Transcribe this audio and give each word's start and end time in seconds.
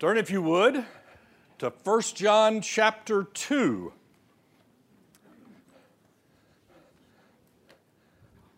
Turn, 0.00 0.16
if 0.16 0.30
you 0.30 0.40
would, 0.40 0.86
to 1.58 1.70
1 1.84 2.00
John 2.14 2.62
chapter 2.62 3.24
2. 3.24 3.92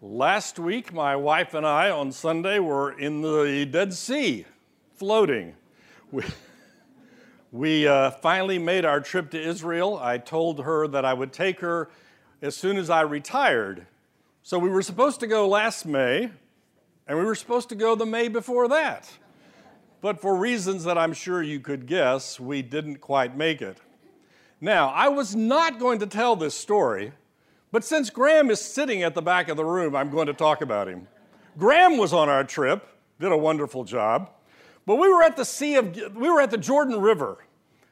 Last 0.01 0.61
week, 0.61 0.93
my 0.93 1.17
wife 1.17 1.55
and 1.55 1.67
I 1.67 1.91
on 1.91 2.13
Sunday 2.13 2.61
were 2.61 2.97
in 2.97 3.23
the 3.23 3.67
Dead 3.69 3.93
Sea 3.93 4.47
floating. 4.95 5.57
We, 6.13 6.23
we 7.51 7.89
uh, 7.89 8.13
finally 8.13 8.61
made 8.61 8.85
our 8.85 9.01
trip 9.01 9.33
to 9.33 9.43
Israel. 9.43 9.99
I 10.01 10.19
told 10.19 10.63
her 10.63 10.87
that 10.87 11.05
I 11.05 11.13
would 11.13 11.33
take 11.33 11.59
her 11.59 11.91
as 12.41 12.57
soon 12.57 12.77
as 12.77 12.89
I 12.89 13.01
retired. 13.01 13.89
So 14.45 14.61
we 14.61 14.69
were 14.69 14.83
supposed 14.83 15.19
to 15.19 15.27
go 15.27 15.49
last 15.49 15.87
May, 15.87 16.31
and 17.09 17.19
we 17.19 17.25
were 17.25 17.35
supposed 17.35 17.69
to 17.71 17.75
go 17.75 17.97
the 17.97 18.07
May 18.07 18.29
before 18.29 18.69
that. 18.69 19.11
But 20.03 20.21
for 20.21 20.35
reasons 20.35 20.83
that 20.85 20.99
I'm 20.99 21.13
sure 21.13 21.43
you 21.43 21.61
could 21.61 21.87
guess, 21.87 22.41
we 22.41 22.61
didn't 22.61 22.97
quite 22.97 23.37
make 23.37 23.63
it. 23.63 23.79
Now, 24.61 24.89
I 24.91 25.09
was 25.09 25.35
not 25.37 25.79
going 25.79 26.01
to 26.01 26.07
tell 26.07 26.35
this 26.35 26.55
story, 26.55 27.13
but 27.71 27.85
since 27.85 28.11
Graham 28.11 28.51
is 28.51 28.61
sitting 28.61 29.05
at 29.05 29.15
the 29.15 29.23
back 29.23 29.49
of 29.49 29.57
the 29.57 29.65
room, 29.65 29.95
I'm 29.95 30.11
going 30.11 30.27
to 30.27 30.35
talk 30.35 30.61
about 30.61 30.89
him. 30.89 31.07
Graham 31.57 31.99
was 31.99 32.13
on 32.13 32.29
our 32.29 32.43
trip, 32.43 32.87
did 33.21 33.31
a 33.31 33.37
wonderful 33.37 33.85
job, 33.85 34.31
but 34.87 34.97
we 34.97 35.09
were 35.09 35.23
at 35.23 35.37
the 35.37 35.45
Sea 35.45 35.77
of 35.77 35.95
we 36.17 36.29
were 36.29 36.41
at 36.41 36.51
the 36.51 36.59
Jordan 36.59 37.01
River, 37.01 37.39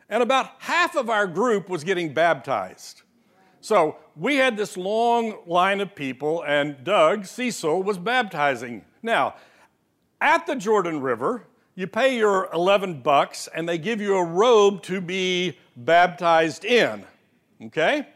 and 0.09 0.20
about 0.20 0.51
half 0.59 0.97
of 0.97 1.09
our 1.09 1.29
group 1.29 1.69
was 1.69 1.84
getting 1.84 2.12
baptized. 2.12 3.03
So 3.61 3.98
we 4.17 4.37
had 4.37 4.56
this 4.56 4.77
long 4.77 5.39
line 5.47 5.81
of 5.81 5.95
people, 5.95 6.42
and 6.42 6.83
Doug 6.83 7.27
Cecil 7.27 7.84
was 7.84 7.98
baptizing. 7.98 8.84
Now, 9.01 9.37
at 10.20 10.47
the 10.47 10.56
Jordan 10.56 11.01
River, 11.01 11.47
you 11.74 11.87
pay 11.87 12.16
your 12.16 12.48
11 12.52 13.02
bucks 13.02 13.48
and 13.55 13.69
they 13.69 13.78
give 13.78 14.01
you 14.01 14.16
a 14.16 14.24
robe 14.24 14.83
to 14.83 15.01
be 15.01 15.59
baptized 15.77 16.65
in. 16.65 17.05
Okay? 17.62 18.06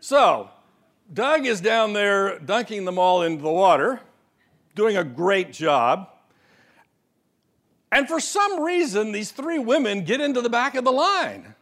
So, 0.00 0.50
Doug 1.12 1.46
is 1.46 1.60
down 1.60 1.94
there 1.94 2.38
dunking 2.38 2.84
them 2.84 2.98
all 2.98 3.22
into 3.22 3.42
the 3.42 3.50
water, 3.50 4.00
doing 4.74 4.96
a 4.96 5.04
great 5.04 5.52
job. 5.52 6.08
And 7.90 8.06
for 8.06 8.20
some 8.20 8.60
reason, 8.60 9.12
these 9.12 9.30
three 9.30 9.58
women 9.58 10.04
get 10.04 10.20
into 10.20 10.42
the 10.42 10.50
back 10.50 10.74
of 10.74 10.84
the 10.84 10.92
line. 10.92 11.54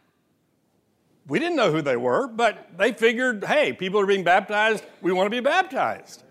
We 1.27 1.39
didn't 1.39 1.55
know 1.55 1.71
who 1.71 1.81
they 1.81 1.97
were, 1.97 2.27
but 2.27 2.77
they 2.77 2.93
figured, 2.93 3.43
hey, 3.43 3.73
people 3.73 3.99
are 3.99 4.05
being 4.05 4.23
baptized, 4.23 4.83
we 5.01 5.11
want 5.11 5.27
to 5.27 5.31
be 5.31 5.41
baptized. 5.41 6.23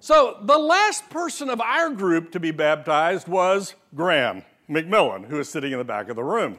So 0.00 0.38
the 0.42 0.58
last 0.58 1.08
person 1.10 1.48
of 1.48 1.60
our 1.60 1.90
group 1.90 2.32
to 2.32 2.40
be 2.40 2.50
baptized 2.50 3.28
was 3.28 3.74
Graham. 3.94 4.42
McMillan, 4.72 5.26
who 5.26 5.38
is 5.38 5.48
sitting 5.48 5.72
in 5.72 5.78
the 5.78 5.84
back 5.84 6.08
of 6.08 6.16
the 6.16 6.24
room. 6.24 6.58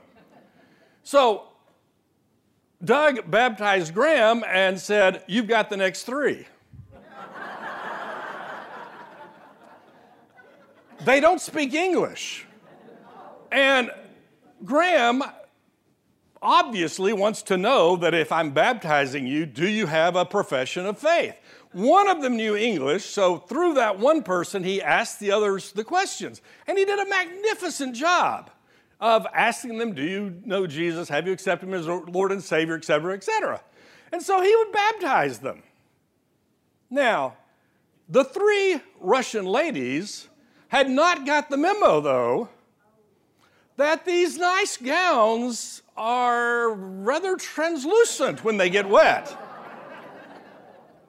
So 1.04 1.44
Doug 2.84 3.30
baptized 3.30 3.94
Graham 3.94 4.44
and 4.48 4.80
said, 4.80 5.24
You've 5.28 5.48
got 5.48 5.70
the 5.70 5.78
next 5.78 6.04
three. 6.04 6.46
they 11.06 11.20
don't 11.20 11.42
speak 11.42 11.74
English. 11.74 12.46
And 13.52 13.92
Graham 14.64 15.24
obviously 16.42 17.14
wants 17.14 17.42
to 17.44 17.58
know 17.58 17.96
that 17.96 18.14
if 18.14 18.32
I'm 18.32 18.52
baptizing 18.52 19.28
you, 19.28 19.46
do 19.46 19.68
you 19.68 19.86
have 19.86 20.16
a 20.16 20.26
profession 20.26 20.86
of 20.86 20.98
faith? 20.98 21.36
One 21.74 22.08
of 22.08 22.22
them 22.22 22.38
knew 22.38 22.56
English, 22.56 23.06
so 23.06 23.38
through 23.38 23.74
that 23.76 23.98
one 24.00 24.22
person, 24.22 24.64
he 24.64 24.82
asked 24.82 25.20
the 25.20 25.32
others 25.32 25.72
the 25.72 25.84
questions. 25.84 26.42
And 26.68 26.78
he 26.78 26.86
did 26.86 27.00
a 27.00 27.10
magnificent 27.10 27.96
job 27.96 28.52
of 29.00 29.26
asking 29.34 29.80
them, 29.80 29.94
Do 29.94 30.04
you 30.04 30.42
know 30.46 30.68
Jesus? 30.68 31.10
Have 31.10 31.26
you 31.26 31.34
accepted 31.34 31.68
him 31.68 31.74
as 31.74 31.88
Lord 31.88 32.32
and 32.32 32.44
Savior, 32.44 32.76
etc., 32.76 33.16
etc.? 33.16 33.62
And 34.12 34.22
so 34.22 34.42
he 34.42 34.56
would 34.56 34.72
baptize 34.72 35.40
them. 35.40 35.64
Now, 36.92 37.38
the 38.08 38.24
three 38.24 38.80
Russian 39.00 39.46
ladies 39.46 40.30
had 40.68 40.90
not 40.90 41.26
got 41.26 41.50
the 41.50 41.58
memo, 41.58 42.02
though, 42.02 42.50
that 43.78 44.06
these 44.06 44.38
nice 44.38 44.78
gowns 44.78 45.82
are 45.98 46.70
rather 46.70 47.36
translucent 47.36 48.44
when 48.44 48.58
they 48.58 48.70
get 48.70 48.88
wet 48.88 49.36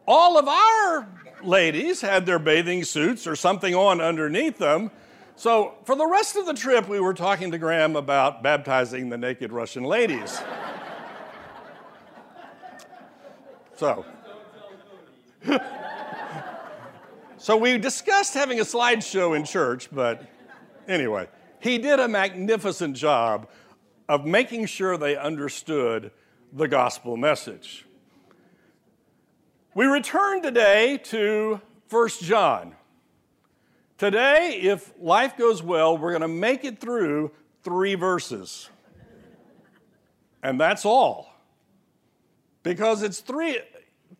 all 0.06 0.38
of 0.38 0.48
our 0.48 1.08
ladies 1.42 2.00
had 2.00 2.26
their 2.26 2.38
bathing 2.38 2.84
suits 2.84 3.26
or 3.26 3.36
something 3.36 3.74
on 3.74 4.00
underneath 4.00 4.58
them. 4.58 4.90
So, 5.36 5.74
for 5.84 5.96
the 5.96 6.06
rest 6.06 6.36
of 6.36 6.46
the 6.46 6.54
trip, 6.54 6.88
we 6.88 7.00
were 7.00 7.14
talking 7.14 7.50
to 7.50 7.58
Graham 7.58 7.96
about 7.96 8.42
baptizing 8.42 9.08
the 9.08 9.18
naked 9.18 9.50
Russian 9.50 9.82
ladies. 9.82 10.40
so, 13.76 14.04
so 17.36 17.56
we 17.56 17.78
discussed 17.78 18.34
having 18.34 18.60
a 18.60 18.64
slideshow 18.64 19.34
in 19.34 19.44
church, 19.44 19.88
but 19.90 20.22
anyway, 20.86 21.26
he 21.58 21.78
did 21.78 21.98
a 21.98 22.06
magnificent 22.06 22.96
job 22.96 23.48
of 24.08 24.24
making 24.24 24.66
sure 24.66 24.96
they 24.96 25.16
understood 25.16 26.12
the 26.52 26.68
gospel 26.68 27.16
message. 27.16 27.86
We 29.76 29.86
return 29.86 30.40
today 30.40 30.98
to 31.04 31.60
1 31.90 32.08
John. 32.22 32.76
Today, 33.98 34.60
if 34.62 34.92
life 35.00 35.36
goes 35.36 35.64
well, 35.64 35.98
we're 35.98 36.12
going 36.12 36.22
to 36.22 36.28
make 36.28 36.64
it 36.64 36.78
through 36.78 37.32
three 37.64 37.96
verses. 37.96 38.68
And 40.44 40.60
that's 40.60 40.84
all. 40.84 41.28
Because 42.62 43.02
it's 43.02 43.18
three, 43.18 43.58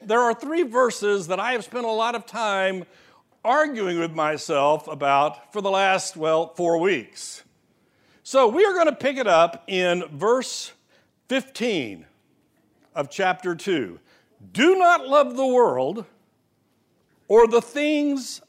there 0.03 0.19
are 0.19 0.35
three 0.35 0.65
verses 0.65 1.29
that 1.29 1.39
I 1.39 1.53
have 1.53 1.63
spent 1.63 1.85
a 1.85 1.91
lot 1.91 2.17
of 2.17 2.27
time 2.27 2.85
arguing 3.45 4.01
with 4.01 4.13
myself 4.13 4.89
about 4.89 5.53
for 5.53 5.61
the 5.61 5.71
last, 5.71 6.17
well, 6.17 6.53
four 6.55 6.79
weeks. 6.79 7.45
So 8.25 8.49
we 8.49 8.65
are 8.65 8.73
going 8.73 8.87
to 8.87 8.97
pick 8.97 9.19
it 9.19 9.29
up 9.29 9.63
in 9.69 10.03
verse 10.11 10.73
15 11.29 12.07
of 12.97 13.09
chapter 13.09 13.55
2. 13.55 14.01
Do 14.53 14.77
not 14.77 15.07
love 15.07 15.37
the 15.37 15.47
world 15.47 16.05
or 17.29 17.47
the 17.47 17.63
things 17.63 18.41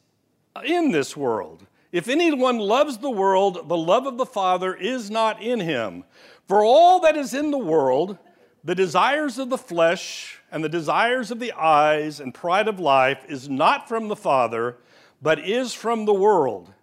in 0.63 0.91
this 0.91 1.15
world. 1.15 1.65
If 1.91 2.07
anyone 2.07 2.59
loves 2.59 2.97
the 2.97 3.09
world, 3.09 3.69
the 3.69 3.77
love 3.77 4.05
of 4.05 4.17
the 4.17 4.25
Father 4.25 4.73
is 4.75 5.09
not 5.09 5.41
in 5.41 5.59
him. 5.59 6.03
For 6.47 6.63
all 6.63 6.99
that 7.01 7.15
is 7.15 7.33
in 7.33 7.51
the 7.51 7.57
world, 7.57 8.17
the 8.63 8.75
desires 8.75 9.37
of 9.37 9.49
the 9.49 9.57
flesh 9.57 10.39
and 10.51 10.63
the 10.63 10.69
desires 10.69 11.31
of 11.31 11.39
the 11.39 11.53
eyes 11.53 12.19
and 12.19 12.33
pride 12.33 12.67
of 12.67 12.79
life 12.79 13.23
is 13.29 13.47
not 13.47 13.87
from 13.87 14.07
the 14.07 14.15
Father, 14.15 14.77
but 15.21 15.39
is 15.39 15.73
from 15.73 16.05
the 16.05 16.13
world. 16.13 16.73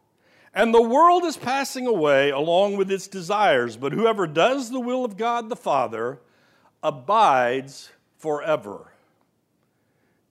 And 0.54 0.72
the 0.72 0.82
world 0.82 1.24
is 1.24 1.36
passing 1.36 1.86
away 1.86 2.30
along 2.30 2.76
with 2.76 2.90
its 2.90 3.08
desires, 3.08 3.76
but 3.76 3.92
whoever 3.92 4.26
does 4.26 4.70
the 4.70 4.80
will 4.80 5.04
of 5.04 5.16
God 5.16 5.48
the 5.48 5.56
Father 5.56 6.20
abides 6.82 7.90
forever. 8.18 8.91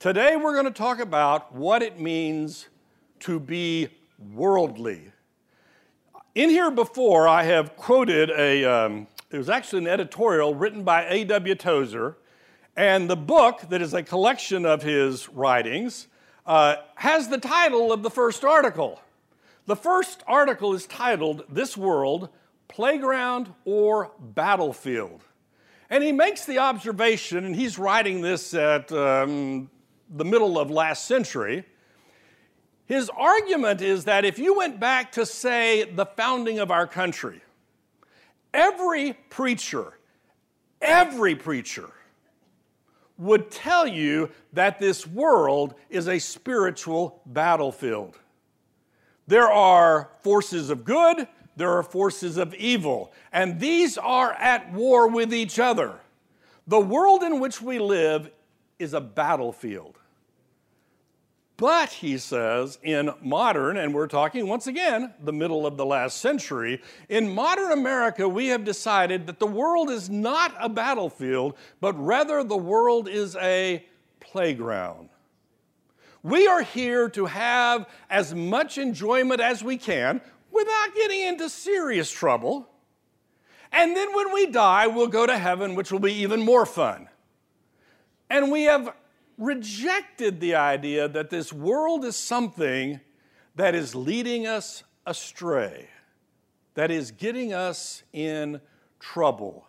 Today, 0.02 0.36
we're 0.36 0.54
going 0.54 0.66
to 0.66 0.72
talk 0.72 1.00
about 1.00 1.54
what 1.54 1.84
it 1.84 2.00
means 2.00 2.70
to 3.20 3.40
be 3.40 3.88
worldly. 4.34 5.12
In 6.34 6.50
here 6.50 6.72
before, 6.72 7.28
I 7.28 7.44
have 7.44 7.76
quoted 7.76 8.32
a, 8.32 8.66
um, 8.66 9.06
it 9.30 9.38
was 9.38 9.48
actually 9.48 9.84
an 9.84 9.88
editorial 9.88 10.56
written 10.56 10.84
by 10.84 11.06
A.W. 11.06 11.54
Tozer, 11.54 12.18
and 12.76 13.08
the 13.08 13.16
book, 13.16 13.62
that 13.70 13.80
is 13.80 13.94
a 13.94 14.02
collection 14.02 14.66
of 14.66 14.82
his 14.82 15.30
writings, 15.30 16.08
uh, 16.48 16.78
has 16.96 17.28
the 17.28 17.38
title 17.38 17.94
of 17.94 18.02
the 18.02 18.10
first 18.10 18.44
article. 18.44 19.00
The 19.68 19.76
first 19.76 20.24
article 20.26 20.74
is 20.74 20.88
titled 20.88 21.44
This 21.48 21.78
World, 21.78 22.30
Playground 22.70 23.54
or 23.66 24.10
Battlefield. 24.20 25.22
And 25.92 26.04
he 26.04 26.12
makes 26.12 26.46
the 26.46 26.58
observation, 26.58 27.46
and 27.46 27.56
he's 27.56 27.78
writing 27.78 28.22
this 28.22 28.56
at 28.56 28.92
um, 28.92 29.70
the 30.12 30.26
middle 30.26 30.60
of 30.60 30.70
last 30.70 31.06
century. 31.06 31.66
His 32.86 33.10
argument 33.10 33.82
is 33.82 34.04
that 34.06 34.26
if 34.26 34.38
you 34.38 34.58
went 34.58 34.80
back 34.80 35.14
to, 35.14 35.26
say, 35.26 35.86
the 35.86 36.06
founding 36.06 36.60
of 36.60 36.72
our 36.72 36.86
country, 36.86 37.42
every 38.54 39.14
preacher, 39.30 39.94
every 40.82 41.36
preacher 41.36 41.90
would 43.18 43.50
tell 43.52 43.88
you 43.88 44.30
that 44.52 44.80
this 44.80 45.08
world 45.08 45.76
is 45.90 46.08
a 46.08 46.20
spiritual 46.20 47.22
battlefield. 47.28 48.18
There 49.28 49.50
are 49.50 50.10
forces 50.20 50.70
of 50.70 50.84
good, 50.84 51.28
there 51.56 51.72
are 51.72 51.84
forces 51.84 52.38
of 52.38 52.54
evil, 52.56 53.14
and 53.32 53.60
these 53.60 53.98
are 53.98 54.34
at 54.34 54.74
war 54.74 55.08
with 55.08 55.34
each 55.34 55.60
other. 55.60 56.00
The 56.68 56.80
world 56.80 57.24
in 57.24 57.40
which 57.40 57.62
we 57.62 57.80
live 57.80 58.32
is 58.80 58.94
a 58.94 59.02
battlefield. 59.02 60.01
But, 61.62 61.92
he 61.92 62.18
says, 62.18 62.80
in 62.82 63.12
modern, 63.22 63.78
and 63.78 63.94
we're 63.94 64.08
talking 64.08 64.48
once 64.48 64.66
again 64.66 65.14
the 65.24 65.32
middle 65.32 65.68
of 65.68 65.78
the 65.78 65.86
last 65.86 66.18
century, 66.18 66.82
in 67.08 67.36
modern 67.36 67.72
America, 67.72 68.28
we 68.28 68.48
have 68.48 68.64
decided 68.64 69.28
that 69.28 69.38
the 69.38 69.46
world 69.46 69.92
is 69.92 70.10
not 70.10 70.56
a 70.60 70.68
battlefield, 70.68 71.56
but 71.80 71.94
rather 72.04 72.44
the 72.44 72.58
world 72.58 73.08
is 73.08 73.36
a 73.36 73.86
playground. 74.20 75.10
We 76.24 76.48
are 76.48 76.64
here 76.64 77.08
to 77.10 77.28
have 77.28 77.88
as 78.10 78.34
much 78.34 78.80
enjoyment 78.80 79.40
as 79.40 79.64
we 79.64 79.78
can 79.78 80.20
without 80.50 80.96
getting 80.96 81.22
into 81.22 81.48
serious 81.48 82.10
trouble. 82.10 82.68
And 83.72 83.96
then 83.96 84.16
when 84.16 84.34
we 84.34 84.48
die, 84.48 84.88
we'll 84.88 85.06
go 85.06 85.28
to 85.28 85.38
heaven, 85.38 85.76
which 85.76 85.92
will 85.92 86.00
be 86.00 86.14
even 86.24 86.42
more 86.42 86.66
fun. 86.66 87.08
And 88.32 88.52
we 88.52 88.64
have 88.64 88.96
rejected 89.42 90.40
the 90.40 90.54
idea 90.54 91.08
that 91.08 91.32
this 91.32 91.52
world 91.52 92.06
is 92.06 92.16
something 92.16 93.00
that 93.56 93.74
is 93.74 93.96
leading 93.96 94.46
us 94.46 94.84
astray, 95.06 95.90
that 96.76 96.92
is 96.92 97.12
getting 97.12 97.52
us 97.52 98.04
in 98.14 98.62
trouble. 99.00 99.66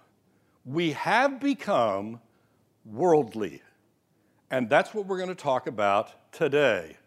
We 0.66 0.92
have 0.92 1.40
become 1.40 2.20
worldly. 2.84 3.62
And 4.50 4.68
that's 4.68 4.92
what 4.92 5.06
we're 5.06 5.16
going 5.16 5.30
to 5.30 5.34
talk 5.34 5.66
about 5.66 6.32
today. 6.32 6.98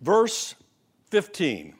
Verse 0.00 0.56
15 1.10 1.74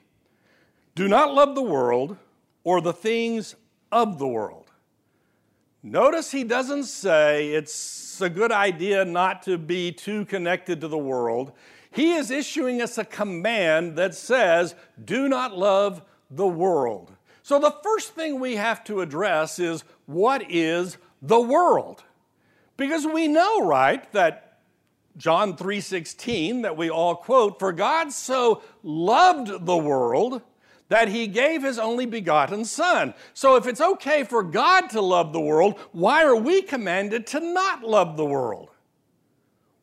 Do 0.95 1.09
not 1.09 1.33
love 1.33 1.55
the 1.55 1.61
world 1.61 2.17
or 2.63 2.79
the 2.79 2.93
things 2.93 3.55
of 3.91 4.17
the 4.17 4.27
world. 4.27 4.71
Notice 5.83 6.31
he 6.31 6.45
doesn't 6.45 6.85
say 6.85 7.49
it's 7.49 7.73
a 8.21 8.29
good 8.29 8.51
idea 8.51 9.05
not 9.05 9.43
to 9.43 9.57
be 9.57 9.91
too 9.91 10.25
connected 10.25 10.81
to 10.81 10.87
the 10.87 10.97
world. 10.97 11.51
He 11.91 12.13
is 12.13 12.31
issuing 12.31 12.81
us 12.81 12.97
a 12.97 13.05
command 13.05 13.97
that 13.97 14.15
says, 14.15 14.75
do 15.03 15.29
not 15.29 15.57
love 15.57 16.01
the 16.31 16.47
world. 16.47 17.11
So 17.43 17.59
the 17.59 17.75
first 17.83 18.15
thing 18.15 18.39
we 18.39 18.55
have 18.55 18.83
to 18.85 19.01
address 19.01 19.59
is 19.59 19.83
what 20.05 20.49
is 20.49 20.97
the 21.21 21.41
world? 21.41 22.03
Because 22.77 23.05
we 23.05 23.27
know, 23.27 23.65
right, 23.65 24.11
that 24.13 24.59
John 25.17 25.55
3:16 25.55 26.63
that 26.63 26.75
we 26.75 26.89
all 26.89 27.15
quote, 27.15 27.59
for 27.59 27.71
God 27.71 28.11
so 28.11 28.63
loved 28.81 29.65
the 29.65 29.77
world 29.77 30.41
that 30.93 31.07
he 31.07 31.25
gave 31.25 31.63
his 31.63 31.79
only 31.79 32.05
begotten 32.05 32.63
Son. 32.63 33.15
So 33.33 33.55
if 33.55 33.65
it's 33.65 33.81
okay 33.81 34.23
for 34.23 34.43
God 34.43 34.91
to 34.91 35.01
love 35.01 35.33
the 35.33 35.41
world, 35.41 35.79
why 35.91 36.23
are 36.23 36.35
we 36.35 36.61
commanded 36.61 37.25
to 37.27 37.39
not 37.39 37.81
love 37.81 38.15
the 38.15 38.27
world? 38.27 38.69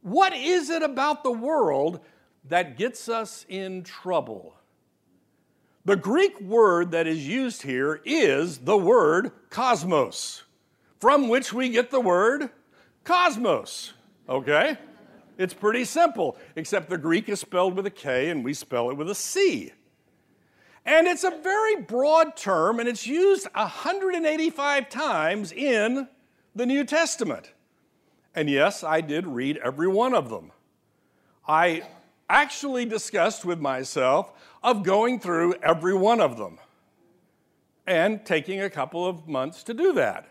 What 0.03 0.33
is 0.33 0.71
it 0.71 0.85
about 0.85 1.25
the 1.25 1.33
world 1.33 1.99
that 2.49 2.79
gets 2.79 3.09
us 3.09 3.45
in 3.49 3.83
trouble? 3.83 4.55
The 5.85 5.97
Greek 5.97 6.41
word 6.41 6.93
that 6.93 7.09
is 7.09 7.27
used 7.27 7.63
here 7.63 8.01
is 8.05 8.59
the 8.59 8.79
word 8.79 9.33
kosmos, 9.51 10.43
from 11.01 11.29
which 11.29 11.53
we 11.53 11.71
get 11.71 11.91
the 11.91 12.01
word 12.01 12.51
cosmos. 13.03 13.95
Okay? 14.29 14.79
It's 15.39 15.55
pretty 15.55 15.87
simple, 15.87 16.37
except 16.55 16.89
the 16.89 16.99
Greek 16.99 17.29
is 17.29 17.41
spelled 17.41 17.75
with 17.75 17.87
a 17.87 17.91
K 17.91 18.31
and 18.31 18.45
we 18.45 18.55
spell 18.55 18.91
it 18.91 18.97
with 18.97 19.11
a 19.11 19.15
C. 19.17 19.73
And 20.91 21.07
it's 21.07 21.23
a 21.23 21.31
very 21.31 21.77
broad 21.77 22.37
term, 22.37 22.81
and 22.81 22.89
it's 22.89 23.07
used 23.07 23.47
185 23.55 24.89
times 24.89 25.53
in 25.53 26.09
the 26.57 26.67
New 26.67 26.83
Testament. 26.83 27.53
And 28.35 28.51
yes, 28.51 28.83
I 28.83 29.01
did 29.01 29.25
read 29.25 29.59
every 29.59 29.87
one 29.87 30.15
of 30.15 30.31
them. 30.31 30.51
I 31.47 31.85
actually 32.29 32.87
discussed 32.87 33.45
with 33.45 33.61
myself 33.61 34.33
of 34.65 34.83
going 34.83 35.21
through 35.21 35.55
every 35.63 35.95
one 35.95 36.21
of 36.21 36.37
them 36.37 36.59
and 37.87 38.27
taking 38.27 38.61
a 38.61 38.69
couple 38.69 39.07
of 39.07 39.29
months 39.29 39.63
to 39.63 39.75
do 39.75 39.93
that. 39.93 40.27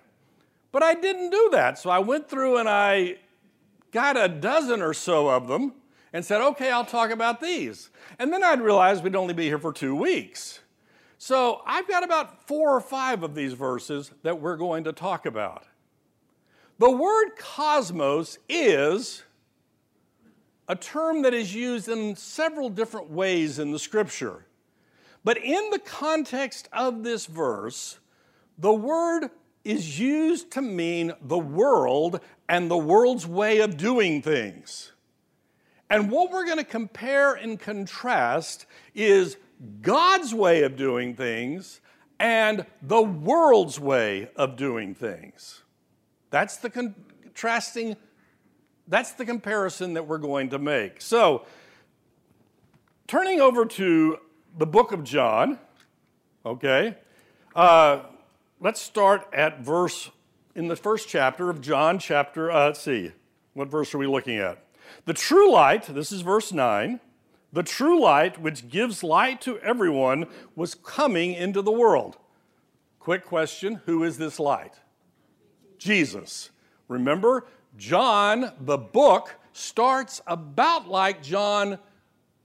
But 0.74 0.84
I 0.84 0.94
didn't 0.94 1.30
do 1.30 1.52
that, 1.54 1.80
so 1.80 1.90
I 1.90 2.00
went 2.00 2.30
through 2.30 2.58
and 2.58 2.68
I 2.68 3.16
got 3.94 4.18
a 4.18 4.28
dozen 4.28 4.82
or 4.82 4.94
so 4.94 5.30
of 5.30 5.48
them 5.48 5.76
and 6.14 6.26
said, 6.26 6.42
okay, 6.42 6.72
I'll 6.72 6.86
talk 6.86 7.12
about 7.12 7.40
these. 7.40 7.90
And 8.18 8.34
then 8.34 8.44
I'd 8.44 8.62
realize 8.62 9.02
we'd 9.02 9.16
only 9.16 9.34
be 9.34 9.46
here 9.46 9.60
for 9.60 9.72
two 9.72 9.96
weeks. 9.96 10.60
So 11.18 11.62
I've 11.66 11.88
got 11.88 12.04
about 12.04 12.48
four 12.48 12.76
or 12.76 12.82
five 12.82 13.24
of 13.24 13.36
these 13.36 13.54
verses 13.54 14.12
that 14.24 14.40
we're 14.40 14.58
going 14.58 14.86
to 14.86 14.94
talk 14.94 15.26
about. 15.26 15.66
The 16.80 16.90
word 16.90 17.32
cosmos 17.38 18.40
is 18.48 19.24
a 20.70 20.76
term 20.76 21.24
that 21.24 21.34
is 21.34 21.54
used 21.54 21.90
in 21.90 22.16
several 22.16 22.70
different 22.70 23.10
ways 23.10 23.60
in 23.60 23.72
the 23.72 23.80
scripture. 23.80 24.46
But 25.24 25.38
in 25.38 25.72
the 25.72 25.80
context 25.80 26.70
of 26.72 27.04
this 27.04 27.26
verse, 27.26 28.00
the 28.58 28.74
word 28.74 29.30
is 29.66 30.00
used 30.00 30.52
to 30.52 30.62
mean 30.62 31.12
the 31.22 31.38
world 31.38 32.22
and 32.48 32.72
the 32.72 32.78
world's 32.78 33.28
way 33.28 33.60
of 33.60 33.76
doing 33.76 34.22
things. 34.22 34.94
And 35.90 36.12
what 36.12 36.32
we're 36.32 36.46
going 36.46 36.58
to 36.58 36.64
compare 36.64 37.34
and 37.34 37.60
contrast 37.60 38.66
is 38.94 39.38
God's 39.82 40.34
way 40.34 40.64
of 40.64 40.76
doing 40.76 41.16
things 41.16 41.82
and 42.20 42.66
the 42.82 43.02
world's 43.02 43.80
way 43.80 44.30
of 44.36 44.56
doing 44.56 44.94
things. 44.94 45.64
That's 46.30 46.58
the 46.58 46.70
contrasting, 46.70 47.96
that's 48.88 49.14
the 49.14 49.26
comparison 49.26 49.94
that 49.94 50.06
we're 50.06 50.20
going 50.20 50.50
to 50.50 50.60
make. 50.60 51.02
So, 51.02 51.46
turning 53.08 53.42
over 53.42 53.66
to 53.66 54.18
the 54.58 54.68
book 54.68 54.92
of 54.92 55.04
John, 55.04 55.58
okay, 56.46 56.98
uh, 57.56 58.02
let's 58.60 58.82
start 58.82 59.28
at 59.34 59.62
verse 59.62 60.12
in 60.56 60.68
the 60.68 60.76
first 60.76 61.08
chapter 61.08 61.50
of 61.50 61.62
John, 61.62 62.00
chapter, 62.00 62.52
uh, 62.52 62.68
let's 62.68 62.82
see, 62.82 63.12
what 63.54 63.70
verse 63.70 63.96
are 63.96 63.98
we 63.98 64.08
looking 64.08 64.38
at? 64.38 64.64
The 65.06 65.14
true 65.14 65.52
light, 65.52 65.94
this 65.94 66.12
is 66.12 66.22
verse 66.22 66.52
9, 66.52 67.00
the 67.52 67.64
true 67.64 68.00
light 68.00 68.40
which 68.40 68.70
gives 68.70 69.04
light 69.04 69.42
to 69.42 69.60
everyone 69.60 70.28
was 70.56 70.76
coming 70.76 71.34
into 71.34 71.62
the 71.62 71.72
world. 71.72 72.18
Quick 73.00 73.26
question 73.26 73.82
who 73.86 74.04
is 74.04 74.18
this 74.18 74.40
light? 74.40 74.74
Jesus. 75.78 76.52
Remember, 76.88 77.48
John, 77.78 78.52
the 78.60 78.78
book, 78.78 79.36
starts 79.54 80.22
about 80.28 80.88
like 80.88 81.24
John, 81.24 81.80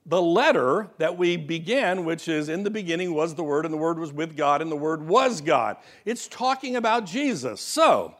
the 0.06 0.20
letter 0.20 0.90
that 0.98 1.16
we 1.16 1.36
began, 1.36 2.04
which 2.04 2.28
is 2.28 2.48
in 2.48 2.62
the 2.62 2.70
beginning 2.70 3.14
was 3.14 3.34
the 3.34 3.44
Word, 3.44 3.64
and 3.64 3.72
the 3.72 3.78
Word 3.78 3.98
was 3.98 4.12
with 4.12 4.36
God, 4.36 4.60
and 4.60 4.70
the 4.70 4.76
Word 4.76 5.06
was 5.06 5.40
God. 5.40 5.76
It's 6.04 6.28
talking 6.28 6.76
about 6.76 7.06
Jesus. 7.06 7.60
So, 7.60 8.14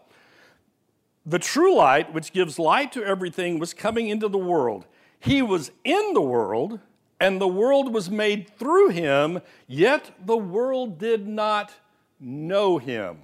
the 1.27 1.39
true 1.39 1.75
light, 1.75 2.13
which 2.13 2.33
gives 2.33 2.59
light 2.59 2.93
to 2.93 3.05
everything, 3.05 3.59
was 3.59 3.73
coming 3.75 4.09
into 4.09 4.29
the 4.29 4.39
world. 4.39 4.87
He 5.19 5.41
was 5.41 5.71
in 5.85 6.13
the 6.13 6.21
world, 6.21 6.81
and 7.19 7.41
the 7.41 7.49
world 7.49 7.95
was 7.95 8.11
made 8.11 8.51
through 8.59 8.91
him, 8.91 9.41
yet 9.67 10.11
the 10.25 10.37
world 10.37 10.99
did 10.99 11.27
not 11.27 11.73
know 12.21 12.79
him. 12.79 13.19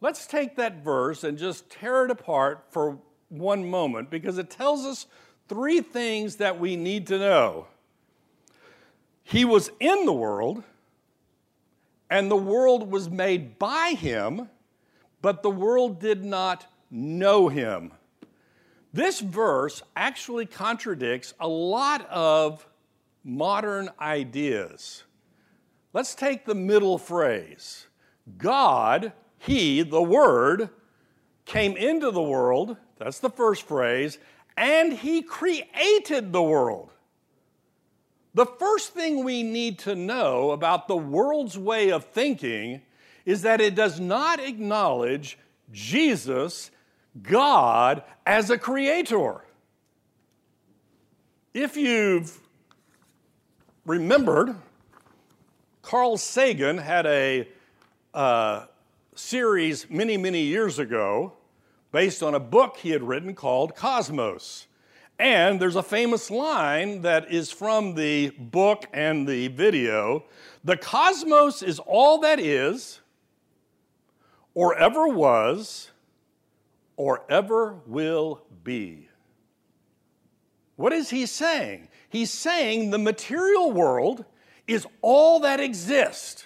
Let's 0.00 0.26
take 0.26 0.56
that 0.56 0.82
verse 0.82 1.24
and 1.24 1.36
just 1.36 1.68
tear 1.68 2.06
it 2.06 2.10
apart 2.10 2.64
for 2.70 2.98
one 3.28 3.68
moment 3.68 4.08
because 4.08 4.38
it 4.38 4.48
tells 4.48 4.86
us 4.86 5.06
three 5.48 5.80
things 5.80 6.36
that 6.36 6.58
we 6.58 6.76
need 6.76 7.06
to 7.08 7.18
know. 7.18 7.66
He 9.22 9.44
was 9.44 9.70
in 9.78 10.06
the 10.06 10.12
world, 10.12 10.64
and 12.08 12.30
the 12.30 12.36
world 12.36 12.90
was 12.90 13.10
made 13.10 13.58
by 13.58 13.90
him, 13.90 14.48
but 15.22 15.42
the 15.42 15.50
world 15.50 16.00
did 16.00 16.24
not 16.24 16.66
know 16.90 17.48
him. 17.48 17.92
This 18.92 19.20
verse 19.20 19.82
actually 19.94 20.46
contradicts 20.46 21.34
a 21.38 21.46
lot 21.46 22.08
of 22.10 22.66
modern 23.22 23.90
ideas. 24.00 25.04
Let's 25.92 26.14
take 26.14 26.44
the 26.44 26.54
middle 26.54 26.98
phrase 26.98 27.86
God, 28.38 29.12
He, 29.38 29.82
the 29.82 30.02
Word, 30.02 30.70
came 31.44 31.76
into 31.76 32.10
the 32.10 32.22
world, 32.22 32.76
that's 32.98 33.18
the 33.18 33.30
first 33.30 33.66
phrase, 33.66 34.18
and 34.56 34.92
He 34.92 35.22
created 35.22 36.32
the 36.32 36.42
world. 36.42 36.90
The 38.34 38.46
first 38.46 38.94
thing 38.94 39.24
we 39.24 39.42
need 39.42 39.80
to 39.80 39.96
know 39.96 40.52
about 40.52 40.86
the 40.86 40.96
world's 40.96 41.58
way 41.58 41.90
of 41.90 42.04
thinking 42.04 42.82
is 43.30 43.42
that 43.42 43.60
it 43.60 43.76
does 43.76 44.00
not 44.00 44.40
acknowledge 44.40 45.38
Jesus 45.70 46.72
God 47.22 48.02
as 48.26 48.50
a 48.50 48.58
creator. 48.58 49.44
If 51.54 51.76
you've 51.76 52.36
remembered, 53.86 54.56
Carl 55.80 56.16
Sagan 56.16 56.78
had 56.78 57.06
a 57.06 57.48
uh, 58.14 58.66
series 59.14 59.88
many, 59.88 60.16
many 60.16 60.42
years 60.42 60.80
ago 60.80 61.34
based 61.92 62.24
on 62.24 62.34
a 62.34 62.40
book 62.40 62.78
he 62.78 62.90
had 62.90 63.02
written 63.02 63.36
called 63.36 63.76
Cosmos. 63.76 64.66
And 65.20 65.60
there's 65.60 65.76
a 65.76 65.82
famous 65.84 66.32
line 66.32 67.02
that 67.02 67.30
is 67.30 67.52
from 67.52 67.94
the 67.94 68.30
book 68.30 68.86
and 68.92 69.28
the 69.28 69.48
video 69.48 70.24
The 70.64 70.76
cosmos 70.76 71.62
is 71.62 71.78
all 71.78 72.18
that 72.18 72.38
is, 72.38 72.99
or 74.60 74.76
ever 74.76 75.08
was, 75.08 75.90
or 76.98 77.24
ever 77.30 77.76
will 77.86 78.42
be. 78.62 79.08
What 80.76 80.92
is 80.92 81.08
he 81.08 81.24
saying? 81.24 81.88
He's 82.10 82.30
saying 82.30 82.90
the 82.90 82.98
material 82.98 83.72
world 83.72 84.26
is 84.66 84.86
all 85.00 85.40
that 85.40 85.60
exists. 85.60 86.44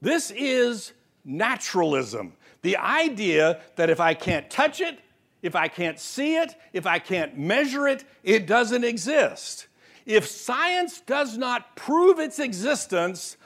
This 0.00 0.30
is 0.30 0.92
naturalism. 1.24 2.34
The 2.62 2.76
idea 2.76 3.62
that 3.74 3.90
if 3.90 3.98
I 3.98 4.14
can't 4.14 4.48
touch 4.48 4.80
it, 4.80 5.00
if 5.42 5.56
I 5.56 5.66
can't 5.66 5.98
see 5.98 6.36
it, 6.36 6.54
if 6.72 6.86
I 6.86 7.00
can't 7.00 7.36
measure 7.36 7.88
it, 7.88 8.04
it 8.22 8.46
doesn't 8.46 8.84
exist. 8.84 9.66
If 10.06 10.28
science 10.28 11.00
does 11.00 11.36
not 11.36 11.74
prove 11.74 12.20
its 12.20 12.38
existence, 12.38 13.36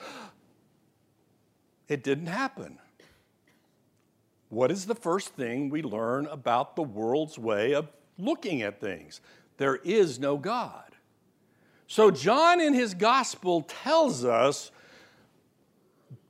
it 1.88 2.04
didn't 2.04 2.26
happen. 2.26 2.78
What 4.52 4.70
is 4.70 4.84
the 4.84 4.94
first 4.94 5.30
thing 5.30 5.70
we 5.70 5.80
learn 5.80 6.26
about 6.26 6.76
the 6.76 6.82
world's 6.82 7.38
way 7.38 7.72
of 7.72 7.88
looking 8.18 8.60
at 8.60 8.82
things? 8.82 9.22
There 9.56 9.76
is 9.76 10.18
no 10.18 10.36
God. 10.36 10.94
So, 11.86 12.10
John 12.10 12.60
in 12.60 12.74
his 12.74 12.92
gospel 12.92 13.62
tells 13.62 14.26
us 14.26 14.70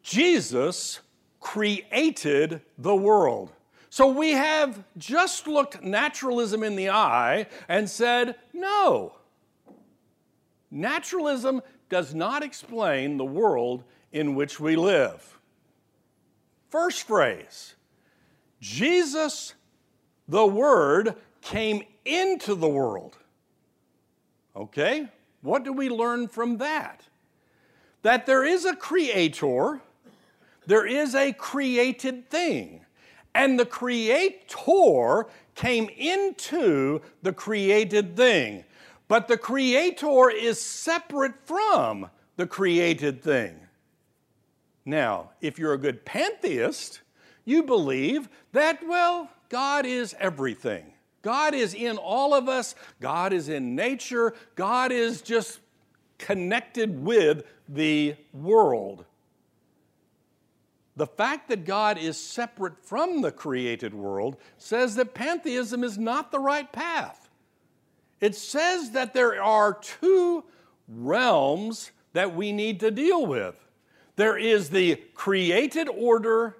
Jesus 0.05 1.01
created 1.41 2.61
the 2.79 2.95
world. 2.95 3.51
So 3.91 4.07
we 4.07 4.31
have 4.31 4.85
just 4.97 5.49
looked 5.49 5.83
naturalism 5.83 6.63
in 6.63 6.77
the 6.77 6.91
eye 6.91 7.49
and 7.69 7.91
said, 7.91 8.37
no. 8.53 9.17
Naturalism 10.71 11.61
does 11.89 12.15
not 12.15 12.45
explain 12.45 13.17
the 13.17 13.25
world 13.25 13.83
in 14.13 14.37
which 14.37 14.61
we 14.61 14.77
live. 14.77 15.41
First 16.71 17.09
phrase 17.09 17.75
Jesus, 18.63 19.55
the 20.29 20.47
Word, 20.47 21.17
came 21.41 21.83
into 22.05 22.55
the 22.55 22.69
world. 22.69 23.19
Okay? 24.55 25.09
What 25.41 25.65
do 25.65 25.73
we 25.73 25.89
learn 25.89 26.29
from 26.29 26.59
that? 26.59 27.03
That 28.03 28.25
there 28.25 28.45
is 28.45 28.65
a 28.65 28.77
creator, 28.77 29.81
there 30.67 30.87
is 30.87 31.17
a 31.17 31.33
created 31.33 32.31
thing. 32.31 32.85
And 33.35 33.59
the 33.59 33.67
creator 33.67 35.27
came 35.57 35.89
into 35.97 37.01
the 37.23 37.33
created 37.33 38.17
thing. 38.17 38.65
But 39.09 39.27
the 39.27 39.39
creator 39.39 40.31
is 40.31 40.63
separate 40.63 41.35
from 41.45 42.11
the 42.37 42.47
created 42.47 43.23
thing. 43.23 43.59
Now, 44.85 45.31
if 45.41 45.59
you're 45.59 45.73
a 45.73 45.79
good 45.79 46.05
pantheist, 46.05 47.02
you 47.45 47.63
believe 47.63 48.29
that, 48.53 48.87
well, 48.87 49.31
God 49.49 49.87
is 49.87 50.15
everything. 50.19 50.87
God 51.23 51.55
is 51.55 51.75
in 51.75 51.99
all 51.99 52.35
of 52.35 52.49
us, 52.49 52.75
God 53.01 53.33
is 53.33 53.49
in 53.49 53.77
nature, 53.77 54.35
God 54.57 54.91
is 54.91 55.23
just 55.23 55.61
connected 56.19 57.05
with 57.05 57.45
the 57.69 58.17
world. 58.33 59.05
The 60.97 61.07
fact 61.07 61.49
that 61.49 61.65
God 61.65 61.97
is 61.97 62.19
separate 62.19 62.85
from 62.85 63.23
the 63.23 63.33
created 63.33 63.95
world 63.95 64.37
says 64.59 64.97
that 64.97 65.15
pantheism 65.15 65.85
is 65.85 65.97
not 65.97 66.31
the 66.31 66.39
right 66.39 66.71
path. 66.71 67.31
It 68.21 68.35
says 68.35 68.91
that 68.91 69.15
there 69.15 69.43
are 69.43 69.75
two 69.75 70.45
realms 70.89 71.93
that 72.13 72.35
we 72.35 72.53
need 72.53 72.81
to 72.81 72.91
deal 72.91 73.25
with 73.25 73.55
there 74.17 74.37
is 74.37 74.71
the 74.71 74.97
created 75.15 75.89
order, 75.89 76.57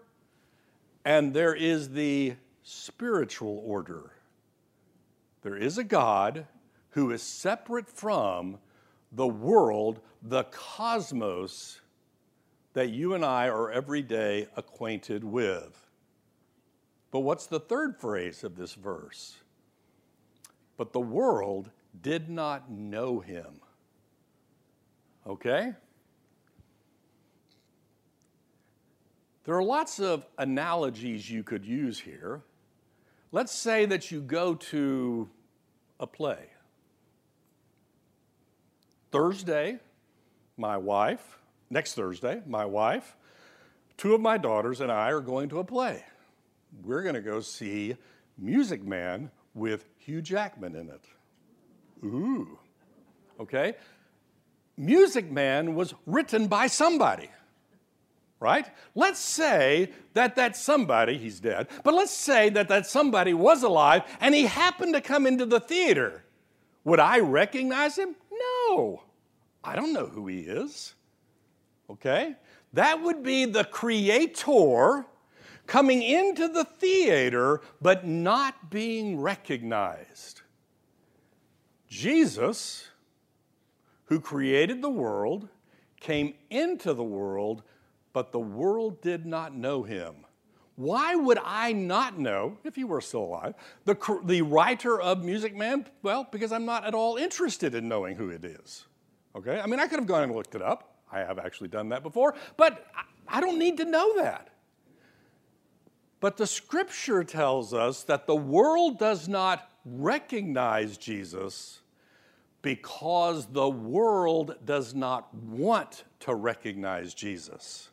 and 1.05 1.35
there 1.35 1.55
is 1.55 1.91
the 1.91 2.35
spiritual 2.63 3.63
order. 3.65 4.13
There 5.43 5.57
is 5.57 5.79
a 5.79 5.85
God 5.85 6.47
who 6.91 7.11
is 7.11 7.23
separate 7.23 7.89
from 7.89 8.59
the 9.11 9.27
world, 9.27 10.01
the 10.23 10.45
cosmos 10.45 11.81
that 12.75 12.91
you 12.91 13.15
and 13.15 13.25
I 13.25 13.49
are 13.49 13.71
every 13.71 14.03
day 14.03 14.49
acquainted 14.57 15.25
with. 15.25 15.89
But 17.11 17.21
what's 17.21 17.47
the 17.47 17.61
third 17.61 17.97
phrase 17.99 18.45
of 18.45 18.57
this 18.57 18.75
verse? 18.75 19.37
But 20.77 20.93
the 20.93 21.01
world 21.01 21.71
did 22.01 22.31
not 22.31 22.71
know 22.71 23.21
him. 23.21 23.61
Okay? 25.27 25.75
There 29.45 29.57
are 29.57 29.63
lots 29.63 29.99
of 29.99 30.25
analogies 30.39 31.29
you 31.31 31.43
could 31.43 31.65
use 31.65 31.99
here. 31.99 32.43
Let's 33.33 33.53
say 33.53 33.87
that 33.87 34.11
you 34.11 34.21
go 34.21 34.55
to 34.55 35.29
a 35.99 36.07
play. 36.07 36.51
Thursday, 39.11 39.79
my 40.57 40.77
wife, 40.77 41.39
next 41.71 41.95
Thursday, 41.95 42.43
my 42.47 42.65
wife, 42.65 43.17
two 43.97 44.15
of 44.15 44.21
my 44.21 44.39
daughters, 44.39 44.81
and 44.81 44.93
I 44.93 45.11
are 45.11 45.21
going 45.21 45.49
to 45.51 45.59
a 45.59 45.65
play. 45.65 46.05
We're 46.85 47.03
going 47.03 47.15
to 47.15 47.21
go 47.21 47.41
see 47.41 47.97
Music 48.39 48.83
Man 48.83 49.31
with 49.55 49.85
Hugh 49.99 50.23
Jackman 50.23 50.77
in 50.77 50.89
it. 50.89 51.05
Ooh. 52.05 52.59
Okay? 53.41 53.75
Music 54.77 55.31
Man 55.31 55.75
was 55.75 55.95
written 56.07 56.47
by 56.47 56.67
somebody, 56.67 57.29
right? 58.43 58.67
Let's 58.97 59.21
say 59.21 59.93
that 60.15 60.35
that 60.35 60.57
somebody, 60.57 61.17
he's 61.17 61.39
dead, 61.39 61.69
but 61.85 61.95
let's 61.95 62.13
say 62.13 62.51
that 62.51 62.69
that 62.69 62.87
somebody 62.87 63.33
was 63.33 63.63
alive 63.63 64.03
and 64.21 64.35
he 64.35 64.47
happened 64.47 64.95
to 64.95 65.01
come 65.01 65.27
into 65.27 65.47
the 65.47 65.61
theater. 65.61 66.25
Would 66.85 66.99
I 66.99 67.21
recognize 67.21 67.97
him? 67.97 68.17
No. 68.69 69.05
I 69.63 69.77
don't 69.77 69.93
know 69.93 70.07
who 70.07 70.27
he 70.27 70.41
is. 70.41 70.95
Okay? 71.89 72.35
That 72.73 73.01
would 73.03 73.23
be 73.23 73.45
the 73.45 73.65
creator 73.65 75.07
coming 75.67 76.03
into 76.03 76.49
the 76.49 76.65
theater 76.65 77.61
but 77.81 78.05
not 78.05 78.71
being 78.71 79.21
recognized. 79.21 80.43
Jesus, 81.89 82.89
who 84.07 84.19
created 84.19 84.83
the 84.83 84.91
world, 84.91 85.49
came 86.01 86.35
into 86.51 86.93
the 86.95 87.05
world, 87.05 87.63
but 88.13 88.33
the 88.33 88.41
world 88.41 89.01
did 89.01 89.27
not 89.27 89.55
know 89.55 89.83
him. 89.83 90.15
Why 90.77 91.15
would 91.15 91.39
I 91.45 91.73
not 91.73 92.19
know, 92.19 92.59
if 92.65 92.75
he 92.75 92.85
were 92.85 93.01
still 93.01 93.25
alive, 93.25 93.55
the, 93.85 93.97
the 94.25 94.43
writer 94.43 95.01
of 95.01 95.25
Music 95.25 95.55
Man? 95.55 95.87
Well, 96.03 96.27
because 96.31 96.51
I'm 96.51 96.65
not 96.65 96.85
at 96.85 96.95
all 96.95 97.17
interested 97.17 97.75
in 97.75 97.89
knowing 97.89 98.17
who 98.17 98.31
it 98.31 98.45
is. 98.45 98.87
Okay? 99.37 99.61
I 99.61 99.67
mean, 99.67 99.81
I 99.81 99.87
could 99.87 99.99
have 99.99 100.09
gone 100.09 100.23
and 100.23 100.35
looked 100.35 100.55
it 100.55 100.63
up. 100.63 100.97
I 101.11 101.21
have 101.21 101.39
actually 101.39 101.69
done 101.69 101.91
that 101.91 102.03
before, 102.03 102.35
but 102.57 102.87
I 103.29 103.41
don't 103.41 103.59
need 103.59 103.77
to 103.79 103.85
know 103.85 104.17
that. 104.17 104.49
But 106.21 106.37
the 106.37 106.47
scripture 106.47 107.23
tells 107.25 107.75
us 107.75 108.05
that 108.05 108.27
the 108.27 108.37
world 108.37 108.99
does 108.99 109.29
not 109.29 109.71
recognize 109.85 110.97
Jesus 110.97 111.81
because 112.63 113.47
the 113.47 113.69
world 113.69 114.55
does 114.65 114.95
not 114.95 115.35
want 115.35 116.05
to 116.21 116.35
recognize 116.35 117.13
Jesus. 117.13 117.91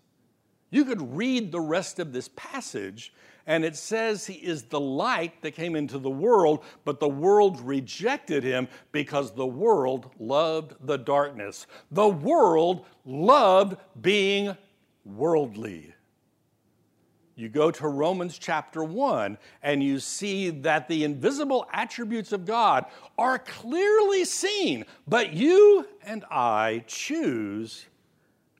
You 0.69 0.85
could 0.85 1.15
read 1.15 1.51
the 1.51 1.61
rest 1.61 1.99
of 1.99 2.13
this 2.13 2.29
passage 2.35 3.13
and 3.49 3.65
it 3.65 3.75
says 3.75 4.27
he 4.27 4.35
is 4.35 4.63
the 4.63 4.79
light 4.79 5.41
that 5.41 5.55
came 5.55 5.75
into 5.75 5.97
the 5.97 6.09
world, 6.09 6.63
but 6.85 6.99
the 6.99 7.09
world 7.09 7.59
rejected 7.61 8.43
him 8.43 8.67
because 8.91 9.31
the 9.31 9.47
world 9.47 10.11
loved 10.19 10.75
the 10.85 10.97
darkness. 10.97 11.65
The 11.89 12.07
world 12.07 12.85
loved 13.05 13.77
being 13.99 14.55
worldly. 15.03 15.95
You 17.35 17.49
go 17.49 17.71
to 17.71 17.87
Romans 17.87 18.37
chapter 18.37 18.83
1 18.83 19.39
and 19.63 19.81
you 19.81 19.99
see 19.99 20.51
that 20.51 20.87
the 20.87 21.03
invisible 21.03 21.65
attributes 21.73 22.31
of 22.33 22.45
God 22.45 22.85
are 23.17 23.39
clearly 23.39 24.25
seen, 24.25 24.85
but 25.07 25.33
you 25.33 25.87
and 26.03 26.23
I 26.29 26.83
choose 26.85 27.87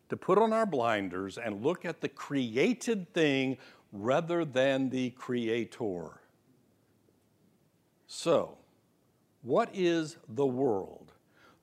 to 0.10 0.18
put 0.18 0.38
on 0.38 0.54
our 0.54 0.66
blinders 0.66 1.38
and 1.38 1.64
look 1.64 1.86
at 1.86 2.02
the 2.02 2.10
created 2.10 3.14
thing 3.14 3.58
rather 3.92 4.44
than 4.44 4.90
the 4.90 5.12
Creator. 5.12 6.20
So, 8.08 8.58
what 9.42 9.70
is 9.74 10.18
the 10.28 10.46
world? 10.46 11.14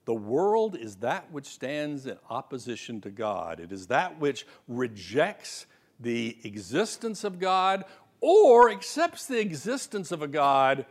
The 0.05 0.13
world 0.13 0.77
is 0.77 0.95
that 0.97 1.29
which 1.31 1.45
stands 1.45 2.05
in 2.05 2.17
opposition 2.29 3.01
to 3.01 3.09
God. 3.09 3.59
It 3.59 3.71
is 3.71 3.87
that 3.87 4.19
which 4.19 4.47
rejects 4.67 5.65
the 5.99 6.37
existence 6.43 7.23
of 7.23 7.39
God 7.39 7.83
or 8.21 8.71
accepts 8.71 9.25
the 9.25 9.39
existence 9.39 10.11
of 10.11 10.21
a 10.21 10.27
God 10.27 10.85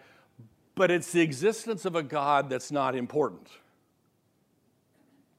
but 0.76 0.90
it's 0.90 1.10
the 1.10 1.22
existence 1.22 1.84
of 1.84 1.96
a 1.96 2.02
God 2.02 2.48
that's 2.48 2.70
not 2.70 2.94
important. 2.94 3.48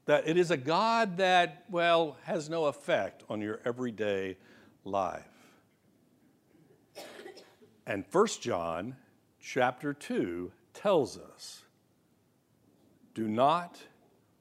That 0.08 0.26
it 0.26 0.38
is 0.38 0.50
a 0.50 0.56
God 0.56 1.18
that, 1.18 1.64
well, 1.68 2.16
has 2.24 2.48
no 2.48 2.64
effect 2.64 3.24
on 3.28 3.42
your 3.42 3.60
everyday 3.66 4.38
life. 4.82 5.28
And 7.86 8.06
1 8.10 8.26
John 8.40 8.96
chapter 9.38 9.92
2 9.92 10.50
tells 10.72 11.18
us 11.18 11.62
do 13.12 13.28
not 13.28 13.82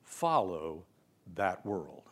follow 0.03 0.85
that 1.35 1.65
world. 1.65 2.03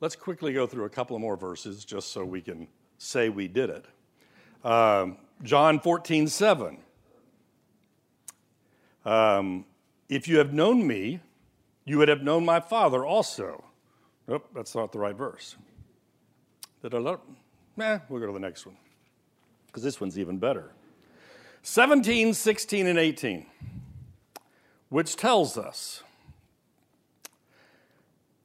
Let's 0.00 0.16
quickly 0.16 0.52
go 0.52 0.66
through 0.66 0.86
a 0.86 0.90
couple 0.90 1.14
of 1.14 1.22
more 1.22 1.36
verses 1.36 1.84
just 1.84 2.10
so 2.10 2.24
we 2.24 2.40
can 2.40 2.66
say 2.98 3.28
we 3.28 3.46
did 3.46 3.70
it. 3.70 3.84
Um, 4.64 5.18
John 5.44 5.78
14, 5.78 6.26
7. 6.26 6.78
Um, 9.04 9.66
if 10.14 10.28
you 10.28 10.36
have 10.36 10.52
known 10.52 10.86
me, 10.86 11.20
you 11.86 11.96
would 11.96 12.08
have 12.08 12.22
known 12.22 12.44
my 12.44 12.60
Father 12.60 13.04
also. 13.04 13.64
Nope, 14.28 14.46
that's 14.54 14.74
not 14.74 14.92
the 14.92 14.98
right 14.98 15.16
verse. 15.16 15.56
Nah, 17.76 18.00
we'll 18.08 18.20
go 18.20 18.26
to 18.26 18.32
the 18.32 18.38
next 18.38 18.66
one 18.66 18.76
because 19.66 19.82
this 19.82 20.00
one's 20.00 20.18
even 20.18 20.38
better. 20.38 20.72
17, 21.62 22.34
16, 22.34 22.86
and 22.86 22.98
18, 22.98 23.46
which 24.90 25.16
tells 25.16 25.56
us 25.56 26.02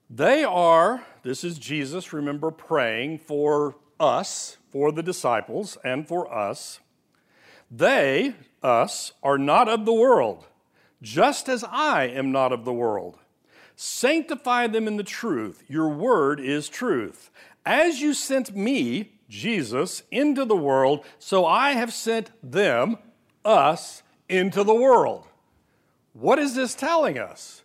they 0.10 0.46
are, 0.46 1.04
this 1.24 1.44
is 1.44 1.60
Jesus, 1.60 2.14
remember, 2.14 2.50
praying 2.50 3.18
for 3.18 3.76
us, 4.00 4.58
for 4.70 4.94
the 4.94 5.04
disciples, 5.04 5.78
and 5.84 6.08
for 6.08 6.34
us. 6.34 6.80
They, 7.70 8.36
us, 8.64 9.12
are 9.22 9.38
not 9.38 9.68
of 9.68 9.86
the 9.86 9.94
world, 9.94 10.46
just 11.02 11.48
as 11.50 11.64
I 11.64 12.06
am 12.06 12.32
not 12.32 12.52
of 12.52 12.66
the 12.66 12.74
world. 12.74 13.18
Sanctify 13.76 14.68
them 14.68 14.88
in 14.88 14.98
the 14.98 15.04
truth. 15.04 15.64
Your 15.68 15.90
word 15.90 16.40
is 16.40 16.68
truth. 16.68 17.30
As 17.66 18.02
you 18.02 18.14
sent 18.14 18.56
me, 18.56 19.12
Jesus, 19.30 20.04
into 20.10 20.46
the 20.46 20.56
world, 20.56 21.06
so 21.20 21.46
I 21.46 21.74
have 21.74 21.94
sent 21.94 22.32
them, 22.42 22.98
us, 23.44 24.02
into 24.30 24.64
the 24.64 24.74
world. 24.74 25.28
What 26.14 26.40
is 26.40 26.56
this 26.56 26.74
telling 26.74 27.20
us? 27.20 27.64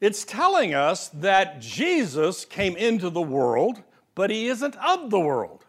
It's 0.00 0.24
telling 0.24 0.72
us 0.72 1.08
that 1.08 1.60
Jesus 1.60 2.44
came 2.46 2.74
into 2.76 3.10
the 3.10 3.20
world, 3.20 3.82
but 4.14 4.30
he 4.30 4.46
isn't 4.46 4.76
of 4.76 5.10
the 5.10 5.20
world. 5.20 5.66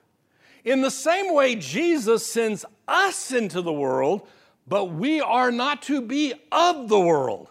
In 0.63 0.82
the 0.82 0.91
same 0.91 1.34
way, 1.34 1.56
Jesus 1.56 2.25
sends 2.25 2.63
us 2.88 3.32
into 3.32 3.62
the 3.62 3.74
world, 3.74 4.27
but 4.68 4.86
we 4.86 5.22
are 5.22 5.51
not 5.51 5.82
to 5.84 6.01
be 6.01 6.34
of 6.51 6.89
the 6.89 7.00
world. 7.00 7.50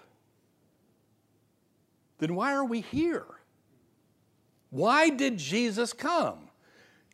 Then 2.18 2.34
why 2.34 2.52
are 2.52 2.64
we 2.64 2.80
here? 2.80 3.24
Why 4.70 5.10
did 5.10 5.38
Jesus 5.38 5.92
come? 5.92 6.50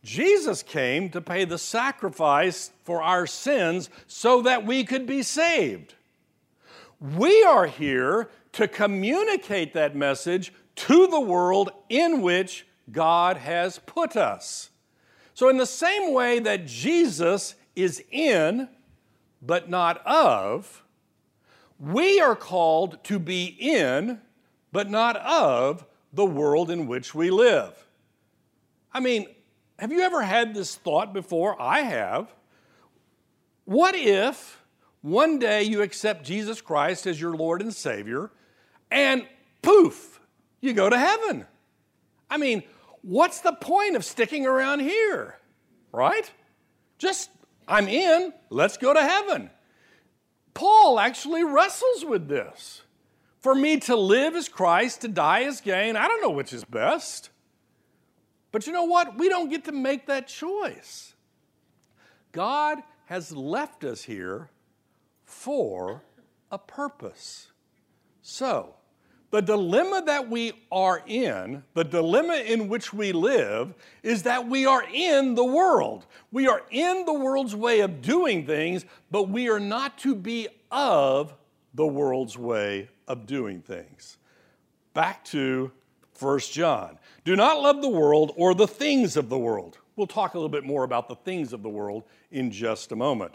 Jesus 0.03 0.63
came 0.63 1.11
to 1.11 1.21
pay 1.21 1.45
the 1.45 1.59
sacrifice 1.59 2.71
for 2.85 3.03
our 3.03 3.27
sins 3.27 3.91
so 4.07 4.43
that 4.43 4.65
we 4.65 4.85
could 4.85 5.07
be 5.07 5.23
saved. 5.23 5.95
We 7.01 7.43
are 7.43 7.67
here 7.67 8.31
to 8.53 8.69
communicate 8.69 9.75
that 9.75 9.97
message 9.97 10.53
to 10.77 11.07
the 11.09 11.21
world 11.21 11.71
in 11.89 12.23
which 12.23 12.67
God 12.91 13.37
has 13.39 13.81
put 13.81 14.17
us. 14.17 14.71
So, 15.35 15.49
in 15.49 15.57
the 15.57 15.67
same 15.67 16.13
way 16.13 16.39
that 16.39 16.67
Jesus 16.67 17.55
is 17.75 18.03
in 18.11 18.69
but 19.47 19.71
not 19.71 20.05
of, 20.07 20.83
we 21.79 22.21
are 22.21 22.37
called 22.37 23.03
to 23.05 23.19
be 23.19 23.57
in 23.59 24.21
but 24.73 24.91
not 24.91 25.17
of 25.17 25.87
the 26.13 26.25
world 26.25 26.71
in 26.71 26.87
which 26.87 27.15
we 27.15 27.31
live. 27.31 27.87
I 28.93 29.01
mean, 29.01 29.27
have 29.79 29.93
you 29.93 30.01
ever 30.01 30.23
had 30.23 30.55
this 30.55 30.75
thought 30.75 31.13
before? 31.13 31.61
I 31.61 31.81
have. 31.81 32.35
What 33.65 33.95
if 33.95 34.63
one 35.03 35.39
day 35.39 35.63
you 35.63 35.83
accept 35.83 36.25
Jesus 36.25 36.61
Christ 36.61 37.07
as 37.07 37.21
your 37.21 37.37
Lord 37.37 37.63
and 37.63 37.73
Savior 37.73 38.31
and 38.91 39.27
poof, 39.63 40.21
you 40.61 40.73
go 40.73 40.91
to 40.91 40.99
heaven. 40.99 41.47
I 42.29 42.39
mean, 42.39 42.63
what's 43.03 43.41
the 43.41 43.53
point 43.53 43.97
of 43.97 44.05
sticking 44.05 44.47
around 44.47 44.81
here? 44.81 45.39
Right? 45.93 46.31
Just, 46.99 47.31
I'm 47.69 47.89
in, 47.89 48.33
let's 48.51 48.77
go 48.77 48.95
to 48.95 49.01
heaven. 49.01 49.51
Paul 50.55 50.99
actually 50.99 51.45
wrestles 51.45 52.05
with 52.05 52.29
this. 52.29 52.83
For 53.41 53.55
me 53.55 53.79
to 53.81 53.97
live 53.97 54.35
is 54.35 54.49
Christ, 54.49 55.03
to 55.03 55.09
die 55.09 55.41
is 55.41 55.61
gain. 55.61 55.97
I 55.97 56.09
don't 56.09 56.23
know 56.23 56.31
which 56.31 56.53
is 56.53 56.65
best. 56.65 57.31
But 58.53 58.67
you 58.67 58.73
know 58.73 58.85
what? 58.85 59.19
We 59.19 59.29
don't 59.29 59.51
get 59.51 59.65
to 59.67 59.73
make 59.73 60.07
that 60.07 60.29
choice. 60.29 61.15
God 62.33 62.79
has 63.07 63.33
left 63.33 63.85
us 63.85 64.03
here 64.03 64.51
for 65.25 66.03
a 66.51 66.59
purpose. 66.59 67.53
So, 68.23 68.75
the 69.31 69.43
dilemma 69.43 70.03
that 70.07 70.29
we 70.29 70.53
are 70.71 71.03
in, 71.07 71.63
the 71.75 71.85
dilemma 71.85 72.37
in 72.37 72.69
which 72.69 72.93
we 72.93 73.13
live, 73.13 73.75
is 74.03 74.23
that 74.23 74.47
we 74.49 74.67
are 74.67 74.85
in 74.93 75.35
the 75.35 75.45
world. 75.45 76.07
We 76.31 76.47
are 76.47 76.63
in 76.71 77.05
the 77.05 77.13
world's 77.13 77.55
way 77.55 77.81
of 77.81 78.03
doing 78.03 78.47
things, 78.47 78.85
but 79.11 79.29
we 79.29 79.49
are 79.49 79.61
not 79.61 79.99
to 79.99 80.15
be 80.15 80.49
of 80.71 81.35
the 81.75 81.87
world's 81.87 82.39
way 82.39 82.89
of 83.09 83.27
doing 83.27 83.61
things. 83.61 84.17
Back 84.95 85.25
to 85.27 85.73
1 86.19 86.39
John. 86.39 86.99
Do 87.25 87.37
not 87.37 87.61
love 87.61 87.83
the 87.83 87.89
world 87.89 88.33
or 88.37 88.55
the 88.55 88.69
things 88.69 89.17
of 89.17 89.29
the 89.29 89.39
world. 89.39 89.79
We'll 89.97 90.07
talk 90.07 90.35
a 90.35 90.39
little 90.39 90.49
bit 90.49 90.65
more 90.65 90.85
about 90.85 91.09
the 91.09 91.17
things 91.17 91.53
of 91.53 91.63
the 91.63 91.69
world 91.69 92.05
in 92.31 92.51
just 92.51 92.93
a 92.93 92.97
moment. 92.97 93.35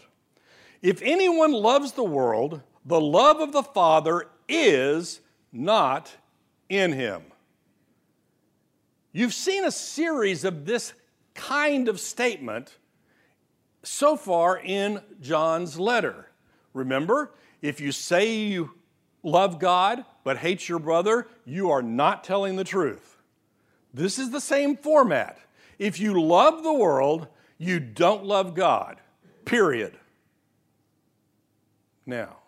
If 0.80 1.00
anyone 1.02 1.52
loves 1.52 1.92
the 1.92 2.02
world, 2.02 2.60
the 2.84 3.00
love 3.00 3.40
of 3.40 3.52
the 3.52 3.62
Father 3.62 4.26
is 4.48 5.20
not 5.52 6.10
in 6.68 6.92
him. 6.92 7.22
You've 9.12 9.34
seen 9.34 9.64
a 9.64 9.70
series 9.70 10.44
of 10.44 10.64
this 10.64 10.94
kind 11.34 11.88
of 11.88 12.00
statement 12.00 12.76
so 13.82 14.16
far 14.16 14.58
in 14.58 15.02
John's 15.20 15.78
letter. 15.78 16.30
Remember, 16.72 17.34
if 17.60 17.80
you 17.80 17.92
say 17.92 18.34
you 18.34 18.72
love 19.22 19.58
God 19.58 20.04
but 20.24 20.38
hate 20.38 20.68
your 20.68 20.78
brother, 20.78 21.28
you 21.44 21.70
are 21.70 21.82
not 21.82 22.24
telling 22.24 22.56
the 22.56 22.64
truth. 22.64 23.18
This 23.92 24.18
is 24.18 24.30
the 24.30 24.40
same 24.40 24.76
format. 24.76 25.38
If 25.78 26.00
you 26.00 26.20
love 26.20 26.62
the 26.62 26.72
world, 26.72 27.28
you 27.58 27.80
don't 27.80 28.24
love 28.24 28.54
God, 28.54 29.00
period. 29.44 29.98
Now, 32.06 32.38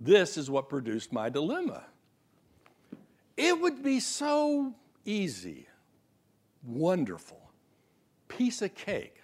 this 0.00 0.36
is 0.36 0.50
what 0.50 0.68
produced 0.68 1.12
my 1.12 1.28
dilemma. 1.28 1.84
It 3.36 3.60
would 3.60 3.82
be 3.82 4.00
so 4.00 4.74
easy, 5.04 5.66
wonderful, 6.64 7.50
piece 8.28 8.62
of 8.62 8.74
cake 8.74 9.22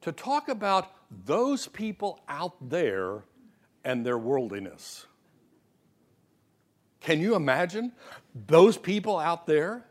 to 0.00 0.12
talk 0.12 0.48
about 0.48 0.92
those 1.24 1.66
people 1.66 2.20
out 2.28 2.54
there 2.68 3.24
and 3.84 4.04
their 4.04 4.18
worldliness. 4.18 5.06
Can 7.00 7.20
you 7.20 7.36
imagine 7.36 7.92
those 8.34 8.76
people 8.76 9.18
out 9.18 9.46
there? 9.46 9.86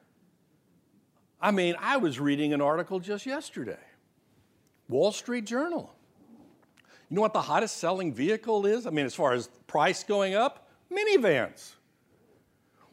I 1.40 1.52
mean, 1.52 1.76
I 1.80 1.98
was 1.98 2.20
reading 2.20 2.54
an 2.54 2.62
article 2.62 3.00
just 3.00 3.26
yesterday, 3.26 3.80
Wall 4.90 5.14
Street 5.14 5.46
Journal. 5.46 5.95
You 7.10 7.16
know 7.16 7.22
what 7.22 7.34
the 7.34 7.42
hottest 7.42 7.78
selling 7.78 8.14
vehicle 8.14 8.66
is? 8.66 8.88
I 8.88 8.90
mean, 8.90 9.06
as 9.06 9.16
far 9.16 9.34
as 9.34 9.50
price 9.68 10.04
going 10.04 10.36
up? 10.36 10.68
Minivans. 10.92 11.74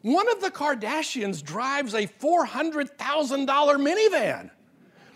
One 0.01 0.29
of 0.29 0.41
the 0.41 0.51
Kardashians 0.51 1.41
drives 1.41 1.93
a 1.93 2.07
$400,000 2.07 2.89
minivan. 3.47 4.51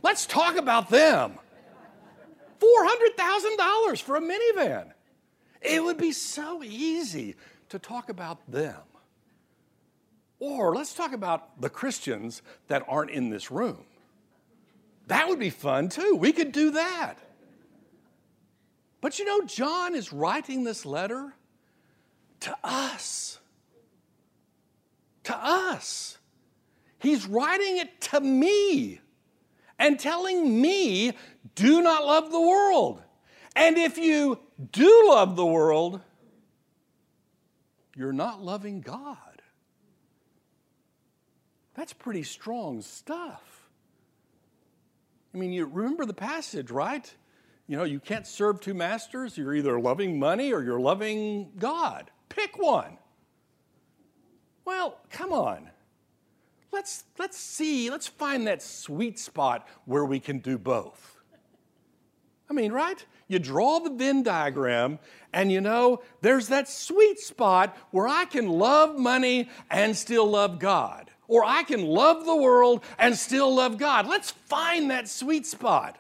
Let's 0.02 0.26
talk 0.26 0.56
about 0.56 0.90
them. 0.90 1.34
$400,000 2.60 4.02
for 4.02 4.16
a 4.16 4.22
minivan. 4.22 4.92
It 5.62 5.84
would 5.84 5.98
be 5.98 6.12
so 6.12 6.64
easy 6.64 7.36
to 7.70 7.80
talk 7.80 8.10
about 8.10 8.50
them. 8.50 8.80
Or 10.40 10.76
let's 10.76 10.94
talk 10.94 11.14
about 11.14 11.60
the 11.62 11.70
Christians 11.70 12.42
that 12.68 12.86
aren't 12.88 13.12
in 13.12 13.30
this 13.30 13.52
room. 13.52 13.86
That 15.08 15.28
would 15.28 15.40
be 15.40 15.50
fun 15.50 15.90
too. 15.90 16.16
We 16.16 16.32
could 16.32 16.52
do 16.52 16.72
that. 16.72 17.18
But 19.08 19.20
you 19.20 19.24
know, 19.24 19.46
John 19.46 19.96
is 19.96 20.12
writing 20.12 20.66
this 20.66 20.86
letter 20.86 21.34
to 22.42 22.54
us. 22.62 23.40
To 25.24 25.34
us. 25.34 26.18
He's 27.00 27.26
writing 27.26 27.78
it 27.78 28.02
to 28.02 28.20
me 28.20 29.00
and 29.80 29.98
telling 29.98 30.60
me, 30.60 31.14
do 31.56 31.82
not 31.82 32.04
love 32.04 32.34
the 32.34 32.42
world. 32.42 33.02
And 33.56 33.78
if 33.78 33.98
you 33.98 34.40
do 34.74 35.06
love 35.08 35.38
the 35.38 35.46
world, 35.46 36.02
you're 37.96 38.12
not 38.12 38.44
loving 38.44 38.82
God. 38.82 39.42
That's 41.76 41.94
pretty 41.94 42.24
strong 42.24 42.82
stuff. 42.82 43.70
I 45.34 45.38
mean, 45.38 45.54
you 45.54 45.66
remember 45.66 46.06
the 46.06 46.14
passage, 46.14 46.72
right? 46.72 47.10
You 47.68 47.76
know, 47.78 47.84
you 47.84 48.00
can't 48.00 48.26
serve 48.26 48.62
two 48.62 48.74
masters. 48.74 49.38
You're 49.38 49.54
either 49.54 49.80
loving 49.80 50.18
money 50.18 50.54
or 50.54 50.64
you're 50.64 50.80
loving 50.80 51.52
God. 51.58 52.10
Pick 52.30 52.58
one. 52.58 52.98
Well, 54.64 54.98
come 55.10 55.34
on. 55.34 55.70
Let's, 56.72 57.04
let's 57.18 57.38
see, 57.38 57.90
let's 57.90 58.08
find 58.08 58.48
that 58.48 58.62
sweet 58.62 59.20
spot 59.20 59.68
where 59.86 60.06
we 60.06 60.20
can 60.20 60.40
do 60.40 60.58
both. 60.58 61.18
I 62.50 62.54
mean, 62.54 62.72
right? 62.72 63.04
You 63.28 63.40
draw 63.40 63.80
the 63.80 63.90
Venn 63.90 64.24
diagram, 64.24 65.00
and 65.34 65.52
you 65.52 65.60
know, 65.60 66.02
there's 66.22 66.48
that 66.48 66.70
sweet 66.70 67.20
spot 67.20 67.76
where 67.92 68.08
I 68.08 68.26
can 68.26 68.48
love 68.48 68.98
money 68.98 69.50
and 69.70 69.96
still 69.96 70.30
love 70.30 70.60
God. 70.60 71.12
Or 71.28 71.44
I 71.44 71.64
can 71.64 71.86
love 71.86 72.26
the 72.26 72.36
world 72.36 72.84
and 72.98 73.16
still 73.16 73.54
love 73.54 73.78
God. 73.78 74.08
Let's 74.08 74.32
find 74.32 74.92
that 74.92 75.10
sweet 75.10 75.46
spot. 75.46 75.98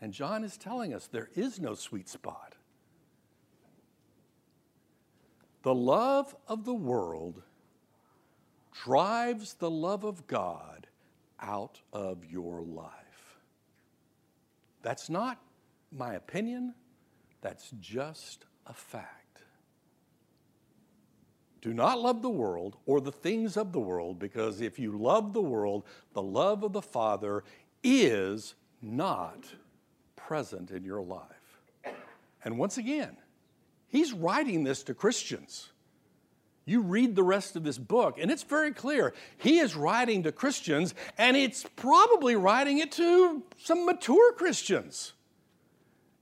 And 0.00 0.12
John 0.12 0.44
is 0.44 0.56
telling 0.56 0.94
us 0.94 1.06
there 1.06 1.30
is 1.34 1.60
no 1.60 1.74
sweet 1.74 2.08
spot. 2.08 2.54
The 5.62 5.74
love 5.74 6.34
of 6.46 6.64
the 6.64 6.74
world 6.74 7.42
drives 8.84 9.54
the 9.54 9.70
love 9.70 10.04
of 10.04 10.26
God 10.26 10.86
out 11.40 11.80
of 11.92 12.24
your 12.24 12.62
life. 12.62 12.92
That's 14.82 15.10
not 15.10 15.38
my 15.90 16.14
opinion, 16.14 16.74
that's 17.40 17.70
just 17.80 18.44
a 18.66 18.72
fact. 18.72 19.42
Do 21.60 21.74
not 21.74 22.00
love 22.00 22.22
the 22.22 22.30
world 22.30 22.76
or 22.86 23.00
the 23.00 23.10
things 23.10 23.56
of 23.56 23.72
the 23.72 23.80
world, 23.80 24.18
because 24.18 24.60
if 24.60 24.78
you 24.78 24.96
love 24.96 25.32
the 25.32 25.42
world, 25.42 25.84
the 26.12 26.22
love 26.22 26.62
of 26.62 26.72
the 26.72 26.82
Father 26.82 27.42
is 27.82 28.54
not 28.80 29.44
present 30.28 30.70
in 30.70 30.84
your 30.84 31.00
life. 31.00 31.58
And 32.44 32.58
once 32.58 32.76
again, 32.76 33.16
he's 33.88 34.12
writing 34.12 34.62
this 34.62 34.82
to 34.82 34.92
Christians. 34.92 35.70
You 36.66 36.82
read 36.82 37.16
the 37.16 37.22
rest 37.22 37.56
of 37.56 37.64
this 37.64 37.78
book, 37.78 38.18
and 38.20 38.30
it's 38.30 38.42
very 38.42 38.72
clear. 38.72 39.14
He 39.38 39.58
is 39.58 39.74
writing 39.74 40.24
to 40.24 40.32
Christians, 40.32 40.94
and 41.16 41.34
it's 41.34 41.64
probably 41.76 42.36
writing 42.36 42.76
it 42.76 42.92
to 42.92 43.42
some 43.56 43.86
mature 43.86 44.34
Christians. 44.34 45.14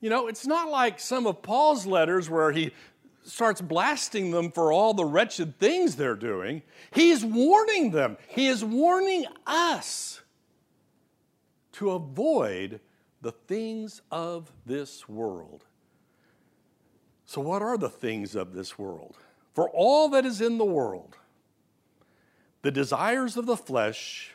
You 0.01 0.09
know, 0.09 0.29
it's 0.29 0.47
not 0.47 0.71
like 0.71 1.01
some 1.01 1.27
of 1.27 1.43
Paul's 1.43 1.85
letters 1.85 2.31
where 2.31 2.53
he 2.53 2.71
starts 3.25 3.61
blasting 3.61 4.31
them 4.31 4.53
for 4.53 4.71
all 4.71 4.95
the 4.95 5.05
wretched 5.05 5.59
things 5.59 5.97
they're 5.97 6.15
doing. 6.15 6.63
He's 6.93 7.25
warning 7.25 7.91
them, 7.91 8.19
he 8.29 8.47
is 8.47 8.65
warning 8.65 9.27
us 9.49 10.21
to 11.73 11.91
avoid 11.91 12.79
the 13.27 13.33
things 13.33 14.03
of 14.13 14.53
this 14.67 15.09
world. 15.09 15.65
So, 17.25 17.41
what 17.41 17.61
are 17.61 17.77
the 17.77 17.89
things 17.89 18.37
of 18.37 18.53
this 18.53 18.79
world? 18.79 19.17
For 19.53 19.69
all 19.69 20.09
that 20.11 20.25
is 20.25 20.41
in 20.41 20.59
the 20.59 20.65
world, 20.65 21.17
the 22.63 22.71
desires 22.71 23.37
of 23.37 23.47
the 23.47 23.57
flesh, 23.57 24.31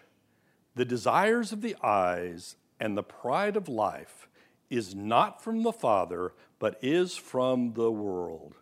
the 0.76 0.84
desires 0.84 1.54
of 1.54 1.62
the 1.62 1.78
eyes, 1.82 2.58
and 2.82 2.98
the 2.98 3.02
pride 3.02 3.56
of 3.56 3.70
life 3.70 4.28
is 4.70 4.94
not 4.94 5.42
from 5.42 5.64
the 5.64 5.72
Father, 5.72 6.34
but 6.60 6.78
is 6.82 7.16
from 7.16 7.72
the 7.76 7.92
world. 7.94 8.56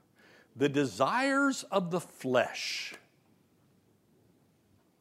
The 0.55 0.69
desires 0.69 1.63
of 1.71 1.89
the 1.89 2.01
flesh, 2.01 2.93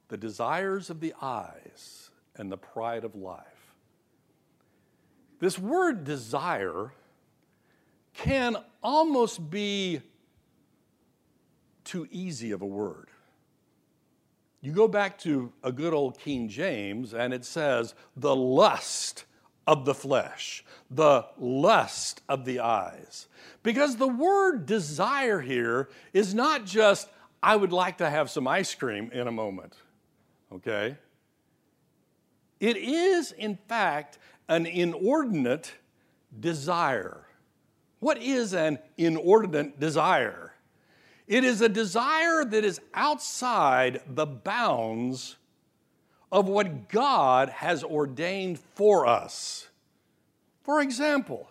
the 0.09 0.17
desires 0.17 0.88
of 0.88 1.01
the 1.01 1.12
eyes, 1.21 2.09
and 2.35 2.51
the 2.51 2.57
pride 2.57 3.05
of 3.05 3.14
life. 3.14 3.58
This 5.40 5.59
word 5.59 6.05
desire 6.05 6.92
can 8.14 8.57
almost 8.83 9.51
be 9.51 10.01
too 11.85 12.09
easy 12.11 12.51
of 12.51 12.62
a 12.62 12.66
word. 12.66 13.09
You 14.61 14.72
go 14.72 14.88
back 14.88 15.18
to 15.20 15.53
a 15.62 15.70
good 15.70 15.94
old 15.94 16.18
King 16.18 16.48
James, 16.48 17.14
and 17.14 17.33
it 17.33 17.44
says, 17.44 17.94
the 18.16 18.35
lust 18.35 19.24
of 19.68 19.85
the 19.85 19.94
flesh, 19.94 20.64
the 20.90 21.27
lust 21.38 22.22
of 22.29 22.44
the 22.44 22.59
eyes. 22.61 23.29
Because 23.62 23.96
the 23.96 24.09
word 24.09 24.66
desire 24.66 25.40
here 25.40 25.88
is 26.12 26.35
not 26.35 26.64
just, 26.64 27.09
I 27.42 27.55
would 27.55 27.72
like 27.72 27.98
to 27.98 28.11
have 28.11 28.31
some 28.31 28.48
ice 28.48 28.74
cream 28.74 29.11
in 29.12 29.29
a 29.29 29.33
moment, 29.33 29.74
okay? 30.53 30.96
It 32.59 32.77
is, 32.77 33.31
in 33.31 33.57
fact, 33.68 34.18
an 34.49 34.67
inordinate 34.67 35.73
desire. 36.39 37.27
What 38.01 38.19
is 38.19 38.55
an 38.55 38.79
inordinate 38.97 39.81
desire? 39.81 40.53
It 41.27 41.45
is 41.45 41.61
a 41.61 41.69
desire 41.69 42.45
that 42.45 42.65
is 42.65 42.81
outside 42.95 44.01
the 44.07 44.27
bounds 44.27 45.37
of 46.33 46.49
what 46.49 46.89
God 46.89 47.49
has 47.49 47.85
ordained 47.85 48.59
for 48.59 49.07
us. 49.07 49.69
For 50.63 50.81
example, 50.81 51.51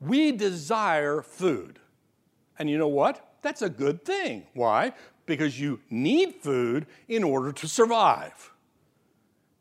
we 0.00 0.32
desire 0.32 1.22
food. 1.22 1.78
And 2.58 2.70
you 2.70 2.78
know 2.78 2.88
what? 2.88 3.34
That's 3.42 3.62
a 3.62 3.68
good 3.68 4.04
thing. 4.04 4.46
Why? 4.54 4.92
Because 5.26 5.60
you 5.60 5.80
need 5.90 6.36
food 6.36 6.86
in 7.08 7.22
order 7.22 7.52
to 7.52 7.68
survive. 7.68 8.50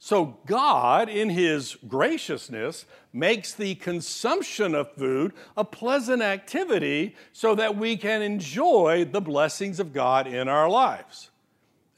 So, 0.05 0.37
God, 0.45 1.09
in 1.09 1.31
His 1.31 1.77
graciousness, 1.87 2.85
makes 3.11 3.55
the 3.55 3.73
consumption 3.73 4.75
of 4.75 4.93
food 4.93 5.33
a 5.57 5.65
pleasant 5.65 6.21
activity 6.21 7.15
so 7.33 7.55
that 7.55 7.75
we 7.75 7.97
can 7.97 8.21
enjoy 8.21 9.05
the 9.11 9.19
blessings 9.19 9.79
of 9.79 9.93
God 9.93 10.27
in 10.27 10.47
our 10.47 10.69
lives. 10.69 11.31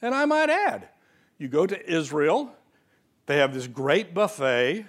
And 0.00 0.14
I 0.14 0.24
might 0.24 0.48
add, 0.48 0.88
you 1.36 1.48
go 1.48 1.66
to 1.66 1.86
Israel, 1.86 2.50
they 3.26 3.36
have 3.36 3.52
this 3.52 3.66
great 3.66 4.14
buffet 4.14 4.86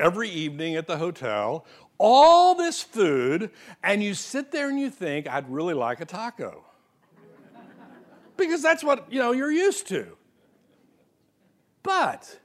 every 0.00 0.30
evening 0.30 0.76
at 0.76 0.86
the 0.86 0.96
hotel, 0.96 1.66
all 1.98 2.54
this 2.54 2.82
food, 2.82 3.50
and 3.82 4.02
you 4.02 4.14
sit 4.14 4.50
there 4.50 4.70
and 4.70 4.80
you 4.80 4.88
think, 4.88 5.28
I'd 5.28 5.50
really 5.50 5.74
like 5.74 6.00
a 6.00 6.06
taco. 6.06 6.64
because 8.38 8.62
that's 8.62 8.82
what, 8.82 9.12
you 9.12 9.18
know, 9.18 9.32
you're 9.32 9.52
used 9.52 9.88
to. 9.88 10.16
But 11.82 12.40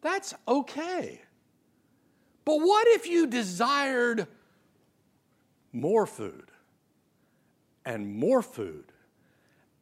that's 0.00 0.34
okay. 0.46 1.22
But 2.44 2.60
what 2.60 2.86
if 2.88 3.06
you 3.06 3.26
desired 3.26 4.26
more 5.72 6.06
food 6.06 6.50
and 7.84 8.14
more 8.14 8.42
food 8.42 8.92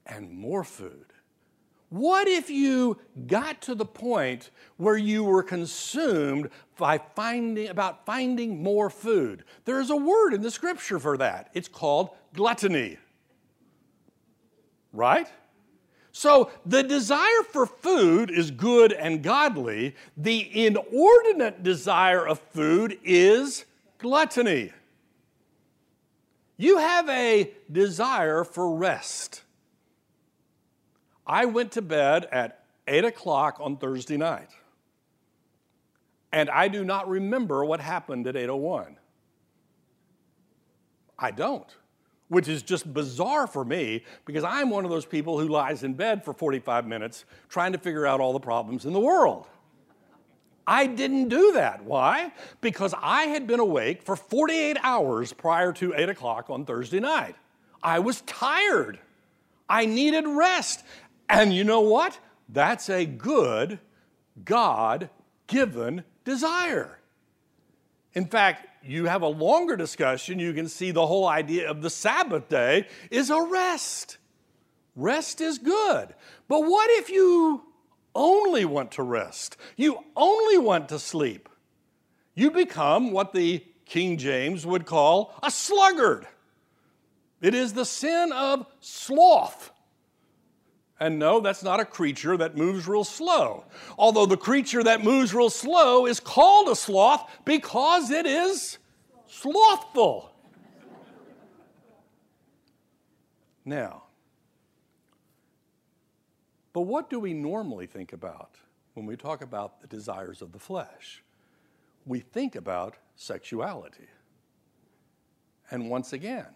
and 0.05 0.31
more 0.31 0.65
food? 0.65 1.13
What 1.89 2.27
if 2.27 2.51
you 2.51 2.99
got 3.29 3.63
to 3.63 3.75
the 3.75 3.85
point 3.85 4.51
where 4.77 4.97
you 4.97 5.23
were 5.23 5.43
consumed 5.43 6.51
by 6.77 6.99
finding 6.99 7.69
about 7.69 8.05
finding 8.05 8.63
more 8.63 8.91
food? 8.91 9.45
There's 9.65 9.91
a 9.91 9.97
word 9.97 10.35
in 10.35 10.43
the 10.43 10.51
scripture 10.51 10.99
for 10.99 11.17
that. 11.19 11.51
It's 11.55 11.69
called 11.69 12.11
gluttony. 12.35 12.99
Right? 14.93 15.29
So 16.17 16.51
the 16.65 16.83
desire 16.83 17.43
for 17.53 17.67
food 17.67 18.31
is 18.31 18.51
good 18.51 18.91
and 18.91 19.23
godly. 19.23 19.95
The 20.17 20.65
inordinate 20.67 21.63
desire 21.63 22.27
of 22.27 22.39
food 22.39 22.99
is 23.05 23.67
gluttony. 23.99 24.73
You 26.57 26.79
have 26.79 27.07
a 27.11 27.53
desire 27.71 28.45
for 28.45 28.75
rest. 28.79 29.43
I 31.27 31.45
went 31.45 31.73
to 31.73 31.83
bed 31.83 32.27
at 32.33 32.65
8 32.89 33.05
o'clock 33.05 33.59
on 33.61 33.77
Thursday 33.77 34.17
night. 34.17 34.49
And 36.33 36.49
I 36.49 36.69
do 36.69 36.83
not 36.83 37.11
remember 37.11 37.63
what 37.63 37.81
happened 37.81 38.27
at 38.27 38.37
801. 38.37 38.97
I 41.19 41.31
don't 41.31 41.77
which 42.29 42.49
is 42.49 42.63
just 42.63 42.93
bizarre 42.93 43.47
for 43.47 43.65
me 43.65 44.03
because 44.25 44.45
I'm 44.45 44.71
one 44.71 44.85
of 44.85 44.91
those 44.91 45.07
people 45.07 45.39
who 45.39 45.49
lies 45.49 45.83
in 45.83 45.95
bed 45.95 46.25
for 46.25 46.33
45 46.33 46.87
minutes 46.87 47.25
trying 47.49 47.73
to 47.73 47.79
figure 47.79 48.07
out 48.07 48.21
all 48.21 48.33
the 48.33 48.41
problems 48.41 48.85
in 48.85 48.93
the 48.93 49.01
world. 49.01 49.47
I 50.67 50.87
didn't 50.87 51.29
do 51.29 51.53
that. 51.53 51.85
Why? 51.85 52.33
Because 52.61 52.93
I 53.01 53.25
had 53.25 53.47
been 53.47 53.61
awake 53.61 54.03
for 54.03 54.17
48 54.17 54.77
hours 54.83 55.33
prior 55.33 55.73
to 55.75 55.95
8 55.95 56.09
o'clock 56.09 56.51
on 56.51 56.65
Thursday 56.65 56.99
night. 56.99 57.37
I 57.83 58.01
was 58.01 58.23
tired. 58.23 58.99
I 59.69 59.87
needed 59.87 60.27
rest. 60.27 60.85
And 61.29 61.55
you 61.55 61.63
know 61.63 61.81
what? 61.81 62.19
That's 62.49 62.89
a 62.89 63.07
good, 63.07 63.79
God 64.45 65.09
given 65.47 66.03
desire. 66.25 66.99
In 68.15 68.27
fact, 68.27 68.67
you 68.89 69.07
have 69.07 69.23
a 69.23 69.29
longer 69.29 69.77
discussion, 69.77 70.39
you 70.39 70.53
can 70.53 70.69
see 70.69 70.91
the 70.91 71.07
whole 71.07 71.27
idea 71.27 71.71
of 71.71 71.83
the 71.83 71.91
Sabbath 71.91 72.49
day 72.49 72.87
is 73.11 73.31
a 73.31 73.43
rest. 73.43 74.19
Rest 74.95 75.41
is 75.41 75.59
good. 75.59 76.15
But 76.49 76.61
what 76.61 76.91
if 76.91 77.11
you 77.11 77.63
only 78.15 78.65
want 78.65 78.93
to 78.93 79.03
rest? 79.03 79.57
You 79.77 79.99
only 80.17 80.59
want 80.59 80.89
to 80.89 80.99
sleep? 80.99 81.49
You 82.35 82.51
become 82.51 83.13
what 83.13 83.33
the 83.33 83.65
King 83.85 84.17
James 84.19 84.67
would 84.67 84.87
call 84.87 85.35
a 85.43 85.51
sluggard. 85.51 86.27
It 87.41 87.55
is 87.55 87.75
the 87.75 87.85
sin 87.85 88.33
of 88.33 88.67
sloth. 88.81 89.71
And 90.99 91.19
no, 91.19 91.41
that's 91.41 91.63
not 91.63 91.79
a 91.79 91.85
creature 91.85 92.37
that 92.39 92.57
moves 92.57 92.89
real 92.89 93.05
slow. 93.05 93.65
Although 93.99 94.27
the 94.27 94.37
creature 94.37 94.83
that 94.83 95.05
moves 95.05 95.35
real 95.35 95.51
slow 95.51 96.07
is 96.07 96.21
called 96.21 96.69
a 96.69 96.77
sloth 96.77 97.31
because 97.45 98.11
it 98.11 98.25
is 98.25 98.79
slothful. 99.27 100.33
Now, 103.65 104.05
but 106.73 106.83
what 106.83 107.11
do 107.11 107.19
we 107.19 107.35
normally 107.35 107.87
think 107.87 108.13
about 108.13 108.53
when 108.95 109.07
we 109.07 109.17
talk 109.17 109.43
about 109.43 109.81
the 109.81 109.87
desires 109.87 110.41
of 110.41 110.53
the 110.53 110.59
flesh? 110.59 111.23
We 112.07 112.21
think 112.21 112.55
about 112.55 112.97
sexuality. 113.17 114.07
And 115.71 115.91
once 115.91 116.13
again, 116.13 116.55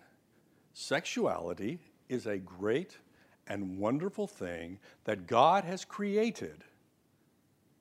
sexuality 0.72 1.80
is 2.08 2.26
a 2.26 2.38
great 2.38 2.98
and 3.50 3.78
wonderful 3.78 4.28
thing 4.28 4.78
that 5.04 5.26
God 5.26 5.64
has 5.64 5.84
created 5.84 6.64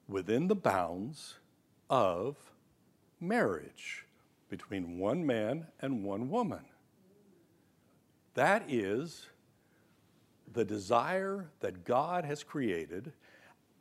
within 0.08 0.48
the 0.48 0.56
bounds 0.56 1.36
of 1.92 2.36
marriage 3.22 4.06
between 4.50 4.98
one 4.98 5.24
man 5.24 5.68
and 5.80 6.04
one 6.04 6.30
woman. 6.30 6.66
That 8.34 8.64
is 8.68 9.28
the 10.52 10.66
desire 10.66 11.52
that 11.60 11.86
God 11.86 12.26
has 12.26 12.44
created 12.44 13.14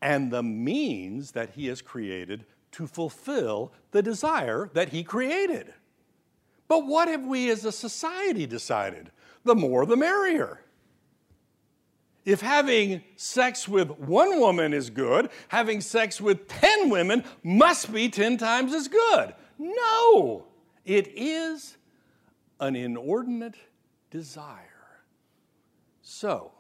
and 0.03 0.31
the 0.31 0.42
means 0.42 1.33
that 1.33 1.51
He 1.51 1.68
has 1.68 1.81
created 1.81 2.44
to 2.72 2.87
fulfill 2.87 3.72
the 3.92 4.03
desire 4.03 4.68
that 4.74 4.90
He 4.90 5.03
created. 5.03 5.72
But 6.68 6.87
what 6.87 7.09
have 7.09 7.24
we 7.24 7.48
as 7.51 7.64
a 7.64 7.72
society 7.72 8.46
decided? 8.46 9.11
The 9.44 9.55
more 9.55 9.87
the 9.87 9.96
merrier. 9.96 10.61
If 12.28 12.42
having 12.42 13.02
sex 13.16 13.66
with 13.66 13.88
one 13.88 14.38
woman 14.38 14.74
is 14.74 14.90
good, 14.90 15.30
having 15.48 15.80
sex 15.80 16.20
with 16.20 16.46
10 16.46 16.90
women 16.90 17.24
must 17.42 17.90
be 17.90 18.10
10 18.10 18.36
times 18.36 18.74
as 18.74 18.86
good. 18.86 19.34
No, 19.58 20.44
it 20.84 21.10
is 21.16 21.78
an 22.60 22.76
inordinate 22.76 23.54
desire. 24.10 25.00
So, 26.02 26.52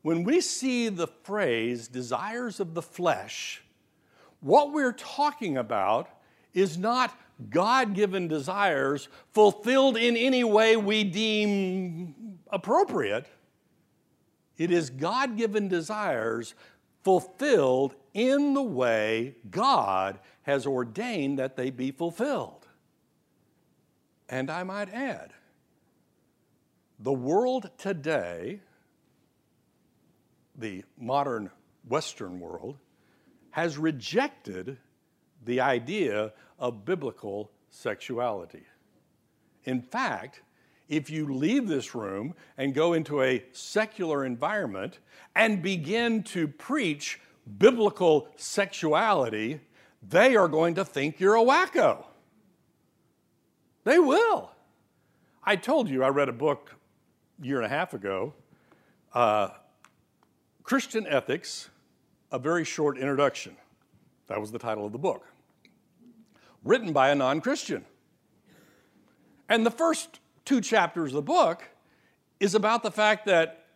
when 0.00 0.24
we 0.24 0.40
see 0.40 0.88
the 0.88 1.08
phrase 1.08 1.86
desires 1.86 2.58
of 2.58 2.72
the 2.72 2.80
flesh, 2.80 3.62
what 4.40 4.72
we're 4.72 4.92
talking 4.92 5.58
about 5.58 6.08
is 6.54 6.78
not 6.78 7.14
God 7.50 7.92
given 7.92 8.26
desires 8.26 9.10
fulfilled 9.34 9.98
in 9.98 10.16
any 10.16 10.44
way 10.44 10.78
we 10.78 11.04
deem 11.04 12.38
appropriate. 12.50 13.26
It 14.56 14.70
is 14.70 14.90
God 14.90 15.36
given 15.36 15.68
desires 15.68 16.54
fulfilled 17.02 17.94
in 18.12 18.54
the 18.54 18.62
way 18.62 19.36
God 19.50 20.18
has 20.42 20.66
ordained 20.66 21.38
that 21.38 21.56
they 21.56 21.70
be 21.70 21.90
fulfilled. 21.90 22.66
And 24.28 24.50
I 24.50 24.62
might 24.62 24.92
add, 24.92 25.32
the 26.98 27.12
world 27.12 27.70
today, 27.76 28.60
the 30.56 30.84
modern 30.98 31.50
Western 31.88 32.40
world, 32.40 32.78
has 33.50 33.76
rejected 33.76 34.78
the 35.44 35.60
idea 35.60 36.32
of 36.58 36.84
biblical 36.84 37.50
sexuality. 37.68 38.64
In 39.64 39.82
fact, 39.82 40.42
if 40.88 41.10
you 41.10 41.32
leave 41.32 41.66
this 41.66 41.94
room 41.94 42.34
and 42.56 42.74
go 42.74 42.92
into 42.92 43.22
a 43.22 43.44
secular 43.52 44.24
environment 44.24 44.98
and 45.34 45.62
begin 45.62 46.22
to 46.22 46.46
preach 46.46 47.20
biblical 47.58 48.28
sexuality, 48.36 49.60
they 50.02 50.36
are 50.36 50.48
going 50.48 50.74
to 50.74 50.84
think 50.84 51.20
you're 51.20 51.36
a 51.36 51.42
wacko. 51.42 52.04
They 53.84 53.98
will. 53.98 54.50
I 55.42 55.56
told 55.56 55.88
you 55.88 56.02
I 56.02 56.08
read 56.08 56.28
a 56.28 56.32
book 56.32 56.74
a 57.42 57.46
year 57.46 57.56
and 57.56 57.66
a 57.66 57.68
half 57.68 57.92
ago, 57.92 58.34
uh, 59.12 59.48
Christian 60.62 61.06
Ethics, 61.06 61.68
a 62.32 62.38
very 62.38 62.64
short 62.64 62.96
introduction. 62.96 63.56
That 64.26 64.40
was 64.40 64.50
the 64.50 64.58
title 64.58 64.86
of 64.86 64.92
the 64.92 64.98
book, 64.98 65.26
written 66.64 66.92
by 66.92 67.10
a 67.10 67.14
non 67.14 67.40
Christian. 67.42 67.84
And 69.48 69.66
the 69.66 69.70
first 69.70 70.20
two 70.44 70.60
chapters 70.60 71.10
of 71.10 71.16
the 71.16 71.22
book 71.22 71.64
is 72.40 72.54
about 72.54 72.82
the 72.82 72.90
fact 72.90 73.26
that 73.26 73.66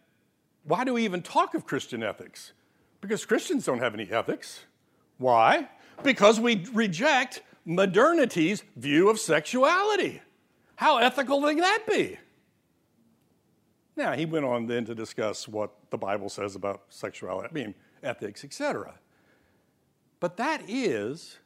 why 0.64 0.84
do 0.84 0.94
we 0.94 1.04
even 1.04 1.22
talk 1.22 1.54
of 1.54 1.66
Christian 1.66 2.02
ethics? 2.02 2.52
Because 3.00 3.24
Christians 3.24 3.64
don't 3.64 3.78
have 3.78 3.94
any 3.94 4.10
ethics. 4.10 4.60
Why? 5.18 5.68
Because 6.02 6.38
we 6.38 6.64
reject 6.72 7.42
modernity's 7.64 8.62
view 8.76 9.08
of 9.08 9.18
sexuality. 9.18 10.20
How 10.76 10.98
ethical 10.98 11.42
can 11.42 11.58
that 11.58 11.84
be? 11.88 12.18
Now, 13.96 14.12
he 14.12 14.26
went 14.26 14.44
on 14.44 14.66
then 14.66 14.84
to 14.84 14.94
discuss 14.94 15.48
what 15.48 15.72
the 15.90 15.98
Bible 15.98 16.28
says 16.28 16.54
about 16.54 16.82
sexuality, 16.88 17.48
I 17.50 17.52
mean, 17.52 17.74
ethics, 18.02 18.44
etc. 18.44 18.94
But 20.20 20.36
that 20.36 20.62
is 20.68 21.38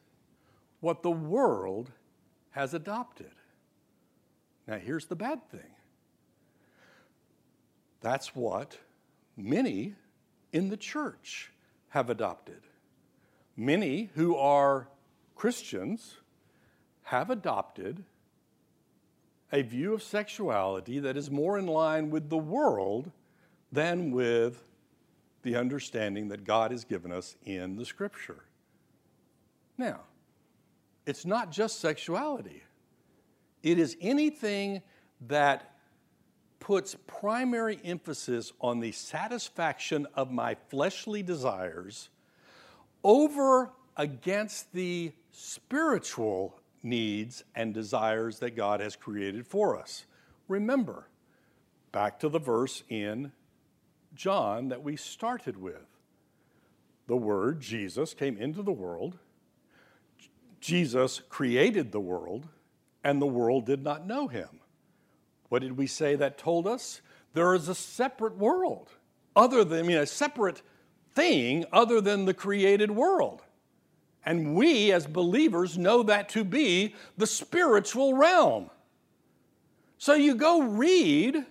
what 0.79 1.01
the 1.01 1.11
world 1.11 1.91
has 2.51 2.73
adopted. 2.73 3.31
Now, 4.67 4.77
here's 4.77 5.05
the 5.05 5.15
bad 5.15 5.49
thing 5.49 5.71
that's 8.01 8.35
what 8.35 8.77
many 9.37 9.95
in 10.51 10.69
the 10.69 10.77
church 10.77 11.51
have 11.89 12.09
adopted. 12.09 12.61
Many 13.55 14.09
who 14.15 14.35
are 14.35 14.89
Christians 15.35 16.17
have 17.03 17.29
adopted 17.29 18.03
a 19.51 19.61
view 19.61 19.93
of 19.93 20.01
sexuality 20.01 20.99
that 20.99 21.15
is 21.15 21.29
more 21.29 21.57
in 21.57 21.67
line 21.67 22.09
with 22.09 22.29
the 22.29 22.37
world 22.37 23.11
than 23.71 24.11
with 24.11 24.63
the 25.43 25.55
understanding 25.55 26.29
that 26.29 26.43
God 26.43 26.71
has 26.71 26.83
given 26.83 27.11
us 27.11 27.35
in 27.45 27.75
the 27.75 27.85
scripture. 27.85 28.43
Now, 29.77 30.01
it's 31.05 31.25
not 31.25 31.51
just 31.51 31.79
sexuality. 31.79 32.63
It 33.63 33.79
is 33.79 33.95
anything 34.01 34.81
that 35.27 35.73
puts 36.59 36.95
primary 37.07 37.79
emphasis 37.83 38.51
on 38.61 38.79
the 38.79 38.91
satisfaction 38.91 40.05
of 40.15 40.31
my 40.31 40.55
fleshly 40.69 41.23
desires 41.23 42.09
over 43.03 43.71
against 43.97 44.71
the 44.73 45.11
spiritual 45.31 46.59
needs 46.81 47.43
and 47.55 47.73
desires 47.73 48.39
that 48.39 48.55
God 48.55 48.81
has 48.81 48.95
created 48.95 49.47
for 49.47 49.77
us. 49.77 50.05
Remember, 50.47 51.07
back 51.91 52.19
to 52.19 52.29
the 52.29 52.39
verse 52.39 52.83
in 52.89 53.31
John 54.13 54.69
that 54.69 54.83
we 54.83 54.95
started 54.95 55.57
with. 55.57 55.87
The 57.07 57.17
Word, 57.17 57.61
Jesus, 57.61 58.13
came 58.13 58.37
into 58.37 58.61
the 58.61 58.71
world. 58.71 59.17
Jesus 60.61 61.21
created 61.29 61.91
the 61.91 61.99
world 61.99 62.47
and 63.03 63.21
the 63.21 63.27
world 63.27 63.65
did 63.65 63.83
not 63.83 64.07
know 64.07 64.27
him. 64.27 64.59
What 65.49 65.61
did 65.61 65.77
we 65.77 65.87
say 65.87 66.15
that 66.15 66.37
told 66.37 66.67
us? 66.67 67.01
There 67.33 67.53
is 67.53 67.67
a 67.67 67.75
separate 67.75 68.37
world, 68.37 68.89
other 69.35 69.63
than, 69.63 69.79
I 69.79 69.81
mean, 69.83 69.97
a 69.97 70.05
separate 70.05 70.61
thing 71.13 71.65
other 71.71 72.01
than 72.01 72.25
the 72.25 72.33
created 72.33 72.91
world. 72.91 73.41
And 74.25 74.55
we 74.55 74.91
as 74.91 75.05
believers 75.05 75.77
know 75.77 76.03
that 76.03 76.29
to 76.29 76.43
be 76.43 76.95
the 77.17 77.27
spiritual 77.27 78.13
realm. 78.13 78.69
So 79.97 80.13
you 80.13 80.35
go 80.35 80.61
read 80.61 81.45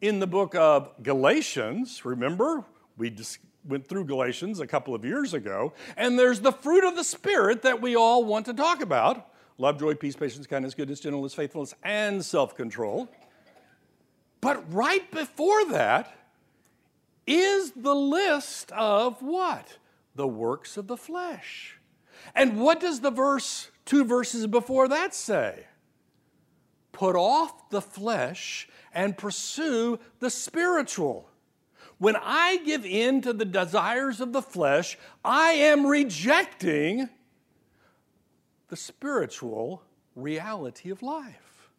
in 0.00 0.20
the 0.20 0.26
book 0.26 0.54
of 0.54 1.02
Galatians, 1.02 2.04
remember? 2.04 2.64
We 2.96 3.10
just 3.10 3.38
went 3.64 3.86
through 3.86 4.04
Galatians 4.06 4.60
a 4.60 4.66
couple 4.66 4.94
of 4.94 5.04
years 5.04 5.34
ago, 5.34 5.74
and 5.96 6.18
there's 6.18 6.40
the 6.40 6.52
fruit 6.52 6.84
of 6.84 6.96
the 6.96 7.04
Spirit 7.04 7.62
that 7.62 7.82
we 7.82 7.94
all 7.96 8.24
want 8.24 8.46
to 8.46 8.54
talk 8.54 8.80
about 8.80 9.30
love, 9.58 9.78
joy, 9.78 9.94
peace, 9.94 10.16
patience, 10.16 10.46
kindness, 10.46 10.74
goodness, 10.74 11.00
gentleness, 11.00 11.34
faithfulness, 11.34 11.74
and 11.82 12.24
self 12.24 12.54
control. 12.54 13.08
But 14.40 14.72
right 14.72 15.10
before 15.10 15.66
that 15.66 16.14
is 17.26 17.72
the 17.72 17.94
list 17.94 18.72
of 18.72 19.20
what? 19.20 19.78
The 20.14 20.28
works 20.28 20.76
of 20.76 20.86
the 20.86 20.96
flesh. 20.96 21.78
And 22.34 22.60
what 22.60 22.80
does 22.80 23.00
the 23.00 23.10
verse, 23.10 23.70
two 23.84 24.04
verses 24.04 24.46
before 24.46 24.88
that 24.88 25.14
say? 25.14 25.66
put 26.98 27.14
off 27.14 27.70
the 27.70 27.80
flesh 27.80 28.68
and 28.92 29.16
pursue 29.16 30.00
the 30.18 30.28
spiritual. 30.28 31.28
When 31.98 32.16
I 32.16 32.56
give 32.64 32.84
in 32.84 33.20
to 33.22 33.32
the 33.32 33.44
desires 33.44 34.20
of 34.20 34.32
the 34.32 34.42
flesh, 34.42 34.98
I 35.24 35.52
am 35.52 35.86
rejecting 35.86 37.08
the 38.68 38.76
spiritual 38.76 39.82
reality 40.14 40.90
of 40.90 41.02
life. 41.02 41.70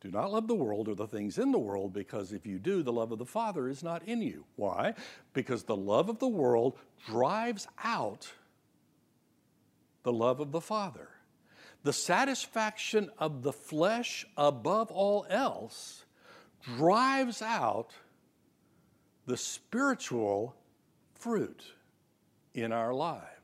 Do 0.00 0.10
not 0.10 0.32
love 0.32 0.48
the 0.48 0.54
world 0.54 0.88
or 0.88 0.96
the 0.96 1.06
things 1.06 1.38
in 1.38 1.52
the 1.52 1.58
world, 1.60 1.92
because 1.92 2.32
if 2.32 2.44
you 2.44 2.58
do, 2.58 2.82
the 2.82 2.92
love 2.92 3.12
of 3.12 3.18
the 3.18 3.24
Father 3.24 3.68
is 3.68 3.84
not 3.84 4.02
in 4.02 4.20
you. 4.20 4.44
Why? 4.56 4.94
Because 5.32 5.62
the 5.62 5.76
love 5.76 6.08
of 6.08 6.18
the 6.18 6.28
world 6.28 6.76
drives 7.06 7.68
out 7.84 8.32
the 10.02 10.12
love 10.12 10.40
of 10.40 10.50
the 10.50 10.60
Father. 10.60 11.08
The 11.84 11.92
satisfaction 11.92 13.10
of 13.18 13.42
the 13.42 13.52
flesh 13.52 14.26
above 14.36 14.90
all 14.90 15.24
else 15.30 16.04
drives 16.76 17.40
out 17.40 17.90
the 19.26 19.36
spiritual 19.36 20.56
fruit 21.14 21.62
in 22.54 22.72
our 22.72 22.92
lives. 22.92 23.41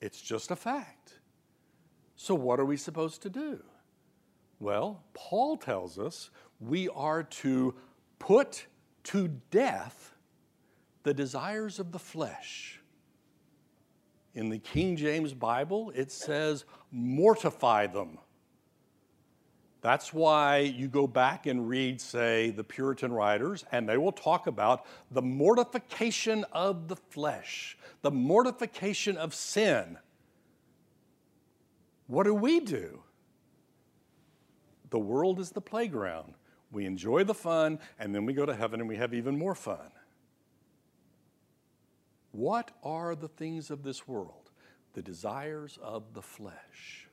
It's 0.00 0.20
just 0.20 0.50
a 0.50 0.56
fact. 0.56 1.14
So, 2.16 2.34
what 2.34 2.60
are 2.60 2.64
we 2.64 2.76
supposed 2.76 3.22
to 3.22 3.30
do? 3.30 3.62
Well, 4.60 5.04
Paul 5.14 5.56
tells 5.56 5.98
us 5.98 6.30
we 6.60 6.88
are 6.88 7.22
to 7.22 7.74
put 8.18 8.66
to 9.04 9.28
death 9.50 10.14
the 11.04 11.14
desires 11.14 11.78
of 11.78 11.92
the 11.92 11.98
flesh. 11.98 12.80
In 14.34 14.50
the 14.50 14.58
King 14.58 14.96
James 14.96 15.32
Bible, 15.32 15.92
it 15.94 16.12
says, 16.12 16.64
mortify 16.90 17.86
them. 17.86 18.18
That's 19.88 20.12
why 20.12 20.58
you 20.58 20.86
go 20.86 21.06
back 21.06 21.46
and 21.46 21.66
read, 21.66 21.98
say, 21.98 22.50
the 22.50 22.62
Puritan 22.62 23.10
writers, 23.10 23.64
and 23.72 23.88
they 23.88 23.96
will 23.96 24.12
talk 24.12 24.46
about 24.46 24.84
the 25.10 25.22
mortification 25.22 26.44
of 26.52 26.88
the 26.88 26.96
flesh, 26.96 27.78
the 28.02 28.10
mortification 28.10 29.16
of 29.16 29.34
sin. 29.34 29.96
What 32.06 32.24
do 32.24 32.34
we 32.34 32.60
do? 32.60 33.00
The 34.90 34.98
world 34.98 35.40
is 35.40 35.52
the 35.52 35.62
playground. 35.62 36.34
We 36.70 36.84
enjoy 36.84 37.24
the 37.24 37.32
fun, 37.32 37.78
and 37.98 38.14
then 38.14 38.26
we 38.26 38.34
go 38.34 38.44
to 38.44 38.54
heaven 38.54 38.80
and 38.80 38.90
we 38.90 38.96
have 38.96 39.14
even 39.14 39.38
more 39.38 39.54
fun. 39.54 39.90
What 42.32 42.72
are 42.84 43.14
the 43.14 43.28
things 43.28 43.70
of 43.70 43.84
this 43.84 44.06
world? 44.06 44.50
The 44.92 45.00
desires 45.00 45.78
of 45.80 46.12
the 46.12 46.20
flesh. 46.20 47.07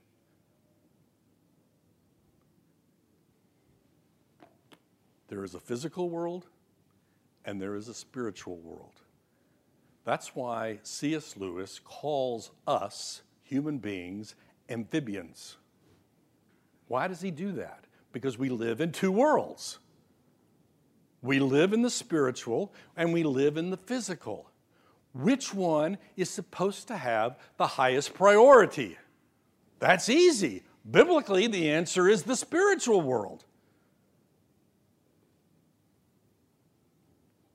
There 5.27 5.43
is 5.43 5.55
a 5.55 5.59
physical 5.59 6.09
world 6.09 6.47
and 7.45 7.61
there 7.61 7.75
is 7.75 7.87
a 7.87 7.93
spiritual 7.93 8.57
world. 8.57 9.01
That's 10.03 10.35
why 10.35 10.79
C.S. 10.83 11.35
Lewis 11.37 11.79
calls 11.83 12.51
us, 12.67 13.23
human 13.43 13.79
beings, 13.79 14.35
amphibians. 14.69 15.57
Why 16.87 17.07
does 17.07 17.21
he 17.21 17.31
do 17.31 17.51
that? 17.53 17.85
Because 18.11 18.37
we 18.37 18.49
live 18.49 18.81
in 18.81 18.91
two 18.91 19.11
worlds. 19.11 19.79
We 21.21 21.39
live 21.39 21.73
in 21.73 21.81
the 21.81 21.89
spiritual 21.89 22.71
and 22.95 23.11
we 23.11 23.23
live 23.23 23.57
in 23.57 23.71
the 23.71 23.77
physical. 23.77 24.51
Which 25.13 25.53
one 25.53 25.97
is 26.15 26.29
supposed 26.29 26.87
to 26.89 26.97
have 26.97 27.39
the 27.57 27.65
highest 27.65 28.13
priority? 28.13 28.97
That's 29.79 30.09
easy. 30.09 30.63
Biblically, 30.89 31.47
the 31.47 31.71
answer 31.71 32.07
is 32.07 32.23
the 32.23 32.35
spiritual 32.35 33.01
world. 33.01 33.45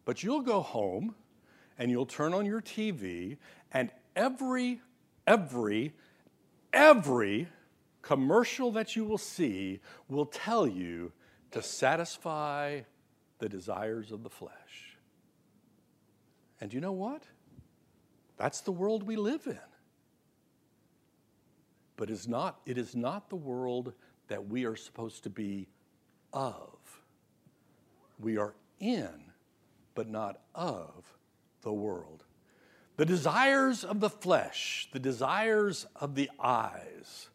But 0.04 0.22
you'll 0.22 0.42
go 0.42 0.60
home 0.60 1.14
and 1.78 1.90
you'll 1.90 2.06
turn 2.06 2.34
on 2.34 2.44
your 2.44 2.60
TV, 2.60 3.38
and 3.72 3.90
every, 4.14 4.80
every, 5.26 5.94
every 6.72 7.48
commercial 8.02 8.72
that 8.72 8.96
you 8.96 9.04
will 9.04 9.18
see 9.18 9.80
will 10.08 10.26
tell 10.26 10.66
you 10.66 11.12
to 11.52 11.62
satisfy 11.62 12.80
the 13.38 13.48
desires 13.48 14.12
of 14.12 14.22
the 14.22 14.30
flesh. 14.30 14.98
And 16.60 16.72
you 16.72 16.80
know 16.80 16.92
what? 16.92 17.22
That's 18.36 18.60
the 18.60 18.72
world 18.72 19.02
we 19.02 19.16
live 19.16 19.46
in. 19.46 19.58
But 21.96 22.10
it's 22.10 22.28
not, 22.28 22.60
it 22.64 22.78
is 22.78 22.94
not 22.94 23.28
the 23.28 23.36
world 23.36 23.92
that 24.28 24.48
we 24.48 24.64
are 24.64 24.76
supposed 24.76 25.24
to 25.24 25.30
be 25.30 25.68
of. 26.32 26.78
We 28.18 28.38
are 28.38 28.54
in, 28.78 29.29
but 29.94 30.09
not 30.09 30.40
of, 30.55 31.16
the 31.62 31.72
world. 31.72 32.24
The 32.96 33.07
desires 33.07 33.85
of 33.85 34.00
the 34.00 34.11
flesh, 34.11 34.88
the 34.92 34.98
desires 34.98 35.87
of 35.96 36.14
the 36.14 36.31
eyes, 36.38 37.31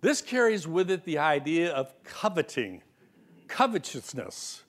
this 0.00 0.20
carries 0.22 0.68
with 0.68 0.90
it 0.90 1.04
the 1.04 1.18
idea 1.18 1.72
of 1.72 1.92
coveting, 2.04 2.82
covetousness. 3.48 4.62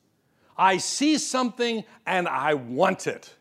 I 0.57 0.77
see 0.77 1.17
something 1.17 1.83
and 2.05 2.27
I 2.27 2.55
want 2.55 3.07
it. 3.07 3.35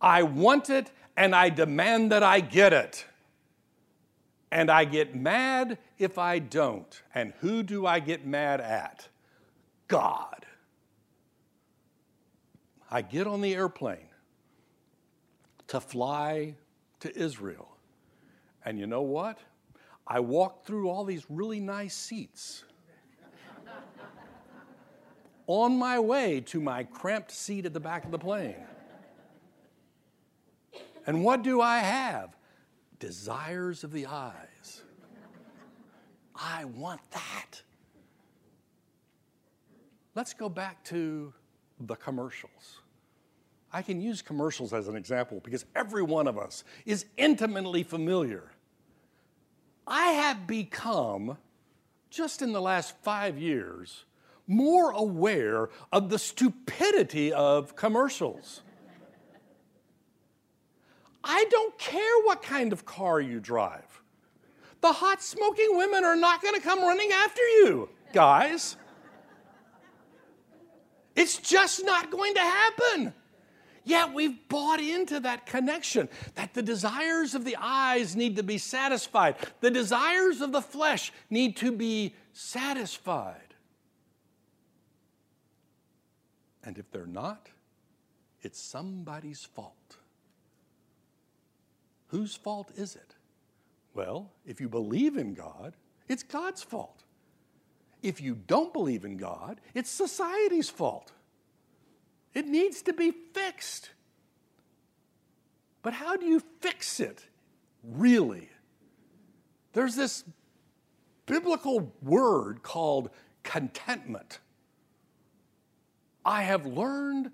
I 0.00 0.22
want 0.22 0.70
it 0.70 0.90
and 1.16 1.34
I 1.34 1.50
demand 1.50 2.12
that 2.12 2.22
I 2.22 2.40
get 2.40 2.72
it. 2.72 3.04
And 4.50 4.70
I 4.70 4.84
get 4.84 5.14
mad 5.14 5.78
if 5.98 6.18
I 6.18 6.38
don't. 6.38 7.02
And 7.14 7.34
who 7.40 7.62
do 7.62 7.86
I 7.86 8.00
get 8.00 8.26
mad 8.26 8.60
at? 8.60 9.06
God. 9.86 10.46
I 12.90 13.02
get 13.02 13.26
on 13.26 13.40
the 13.40 13.54
airplane 13.54 14.08
to 15.68 15.80
fly 15.80 16.54
to 17.00 17.16
Israel. 17.16 17.68
And 18.64 18.78
you 18.78 18.86
know 18.86 19.02
what? 19.02 19.38
I 20.06 20.20
walked 20.20 20.66
through 20.66 20.88
all 20.88 21.04
these 21.04 21.24
really 21.28 21.60
nice 21.60 21.94
seats. 21.94 22.64
on 25.46 25.78
my 25.78 25.98
way 25.98 26.40
to 26.40 26.60
my 26.60 26.84
cramped 26.84 27.30
seat 27.30 27.66
at 27.66 27.72
the 27.72 27.80
back 27.80 28.04
of 28.04 28.10
the 28.10 28.18
plane. 28.18 28.56
And 31.06 31.24
what 31.24 31.42
do 31.42 31.60
I 31.60 31.78
have? 31.78 32.36
Desires 32.98 33.84
of 33.84 33.92
the 33.92 34.06
eyes. 34.06 34.82
I 36.34 36.64
want 36.64 37.00
that. 37.12 37.62
Let's 40.14 40.34
go 40.34 40.48
back 40.48 40.84
to 40.84 41.32
the 41.80 41.96
commercials. 41.96 42.80
I 43.72 43.82
can 43.82 44.00
use 44.00 44.22
commercials 44.22 44.72
as 44.72 44.88
an 44.88 44.96
example 44.96 45.40
because 45.44 45.64
every 45.76 46.02
one 46.02 46.26
of 46.26 46.38
us 46.38 46.64
is 46.86 47.04
intimately 47.16 47.82
familiar 47.82 48.50
I 49.88 50.08
have 50.08 50.46
become, 50.46 51.38
just 52.10 52.42
in 52.42 52.52
the 52.52 52.60
last 52.60 52.94
five 53.02 53.38
years, 53.38 54.04
more 54.46 54.90
aware 54.90 55.70
of 55.90 56.10
the 56.10 56.18
stupidity 56.18 57.32
of 57.32 57.74
commercials. 57.74 58.60
I 61.24 61.44
don't 61.50 61.76
care 61.78 62.22
what 62.24 62.42
kind 62.42 62.72
of 62.72 62.84
car 62.84 63.20
you 63.20 63.40
drive. 63.40 64.02
The 64.82 64.92
hot 64.92 65.22
smoking 65.22 65.76
women 65.76 66.04
are 66.04 66.16
not 66.16 66.42
going 66.42 66.54
to 66.54 66.60
come 66.60 66.80
running 66.80 67.10
after 67.10 67.42
you, 67.42 67.88
guys. 68.12 68.76
It's 71.18 71.36
just 71.38 71.84
not 71.84 72.12
going 72.12 72.34
to 72.34 72.40
happen. 72.40 73.12
Yet 73.84 74.14
we've 74.14 74.48
bought 74.48 74.80
into 74.80 75.18
that 75.20 75.46
connection 75.46 76.08
that 76.36 76.54
the 76.54 76.62
desires 76.62 77.34
of 77.34 77.44
the 77.44 77.56
eyes 77.58 78.14
need 78.14 78.36
to 78.36 78.44
be 78.44 78.56
satisfied, 78.56 79.34
the 79.60 79.70
desires 79.70 80.40
of 80.40 80.52
the 80.52 80.62
flesh 80.62 81.12
need 81.28 81.56
to 81.56 81.72
be 81.72 82.14
satisfied. 82.32 83.54
And 86.62 86.78
if 86.78 86.88
they're 86.92 87.06
not, 87.06 87.48
it's 88.42 88.60
somebody's 88.60 89.42
fault. 89.42 89.96
Whose 92.08 92.36
fault 92.36 92.70
is 92.76 92.94
it? 92.94 93.16
Well, 93.92 94.30
if 94.46 94.60
you 94.60 94.68
believe 94.68 95.16
in 95.16 95.34
God, 95.34 95.74
it's 96.08 96.22
God's 96.22 96.62
fault. 96.62 96.97
If 98.02 98.20
you 98.20 98.34
don't 98.34 98.72
believe 98.72 99.04
in 99.04 99.16
God, 99.16 99.60
it's 99.74 99.90
society's 99.90 100.70
fault. 100.70 101.12
It 102.34 102.46
needs 102.46 102.82
to 102.82 102.92
be 102.92 103.10
fixed. 103.10 103.90
But 105.82 105.94
how 105.94 106.16
do 106.16 106.26
you 106.26 106.42
fix 106.60 107.00
it, 107.00 107.26
really? 107.82 108.48
There's 109.72 109.96
this 109.96 110.24
biblical 111.26 111.92
word 112.02 112.62
called 112.62 113.10
contentment. 113.42 114.40
I 116.24 116.42
have 116.42 116.66
learned 116.66 117.30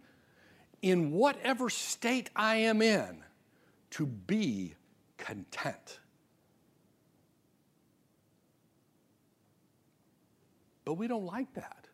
in 0.82 1.12
whatever 1.12 1.70
state 1.70 2.30
I 2.36 2.56
am 2.56 2.82
in 2.82 3.24
to 3.90 4.06
be 4.06 4.74
content. 5.16 5.98
But 10.84 10.94
we 10.94 11.08
don't 11.08 11.24
like 11.24 11.52
that. 11.54 11.88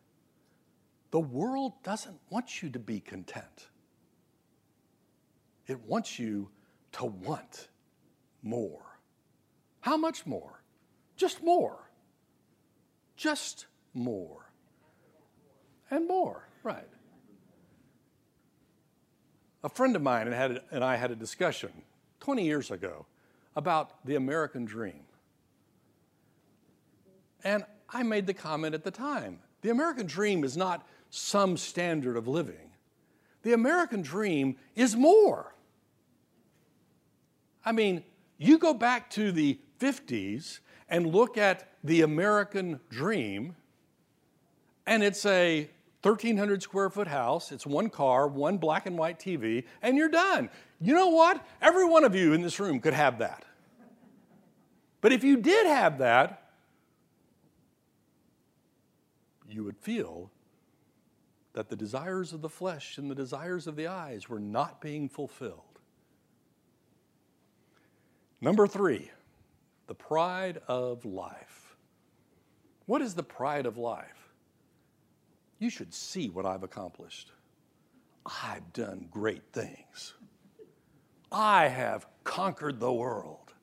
The 1.11 1.19
world 1.19 1.73
doesn't 1.83 2.19
want 2.29 2.61
you 2.61 2.69
to 2.69 2.79
be 2.79 2.99
content, 2.99 3.67
it 5.67 5.79
wants 5.81 6.19
you 6.19 6.49
to 6.93 7.05
want 7.05 7.67
more. 8.41 8.85
How 9.81 9.97
much 9.97 10.25
more? 10.25 10.61
Just 11.15 11.43
more. 11.43 11.89
Just 13.15 13.65
more. 13.93 14.51
And 15.89 16.07
more, 16.07 16.47
right. 16.63 16.87
A 19.63 19.69
friend 19.69 19.95
of 19.95 20.01
mine 20.01 20.27
and, 20.27 20.83
I 20.83 20.95
had 20.95 21.11
a 21.11 21.15
discussion 21.15 21.71
20 22.19 22.43
years 22.43 22.71
ago 22.71 23.05
about 23.55 24.05
the 24.05 24.15
American 24.15 24.65
dream. 24.65 25.01
And 27.43 27.65
I 27.91 28.03
made 28.03 28.25
the 28.25 28.33
comment 28.33 28.73
at 28.73 28.83
the 28.83 28.91
time 28.91 29.39
the 29.61 29.69
American 29.69 30.07
dream 30.07 30.43
is 30.43 30.57
not 30.57 30.87
some 31.09 31.57
standard 31.57 32.17
of 32.17 32.27
living, 32.27 32.71
the 33.43 33.53
American 33.53 34.01
dream 34.01 34.55
is 34.75 34.95
more. 34.95 35.53
I 37.63 37.71
mean, 37.71 38.03
you 38.37 38.57
go 38.57 38.73
back 38.73 39.09
to 39.11 39.31
the 39.31 39.59
50s 39.79 40.59
and 40.89 41.13
look 41.13 41.37
at 41.37 41.69
the 41.83 42.01
American 42.01 42.79
dream, 42.89 43.55
and 44.87 45.03
it's 45.03 45.25
a 45.25 45.69
1,300 46.01 46.63
square 46.63 46.89
foot 46.89 47.07
house, 47.07 47.51
it's 47.51 47.67
one 47.67 47.89
car, 47.89 48.27
one 48.27 48.57
black 48.57 48.87
and 48.87 48.97
white 48.97 49.19
TV, 49.19 49.63
and 49.83 49.95
you're 49.95 50.09
done. 50.09 50.49
You 50.79 50.95
know 50.95 51.09
what? 51.09 51.45
Every 51.61 51.85
one 51.85 52.03
of 52.03 52.15
you 52.15 52.33
in 52.33 52.41
this 52.41 52.59
room 52.59 52.79
could 52.79 52.93
have 52.93 53.19
that. 53.19 53.45
But 55.01 55.13
if 55.13 55.23
you 55.23 55.37
did 55.37 55.67
have 55.67 55.99
that, 55.99 56.40
you 59.51 59.63
would 59.63 59.77
feel 59.77 60.31
that 61.53 61.69
the 61.69 61.75
desires 61.75 62.33
of 62.33 62.41
the 62.41 62.49
flesh 62.49 62.97
and 62.97 63.09
the 63.09 63.15
desires 63.15 63.67
of 63.67 63.75
the 63.75 63.87
eyes 63.87 64.29
were 64.29 64.39
not 64.39 64.81
being 64.81 65.09
fulfilled. 65.09 65.79
Number 68.39 68.67
three, 68.67 69.11
the 69.87 69.93
pride 69.93 70.61
of 70.67 71.05
life. 71.05 71.75
What 72.85 73.01
is 73.01 73.13
the 73.13 73.23
pride 73.23 73.65
of 73.65 73.77
life? 73.77 74.29
You 75.59 75.69
should 75.69 75.93
see 75.93 76.29
what 76.29 76.45
I've 76.45 76.63
accomplished. 76.63 77.31
I've 78.25 78.73
done 78.73 79.07
great 79.11 79.43
things. 79.51 80.13
I 81.31 81.67
have 81.67 82.07
conquered 82.23 82.79
the 82.79 82.91
world. 82.91 83.53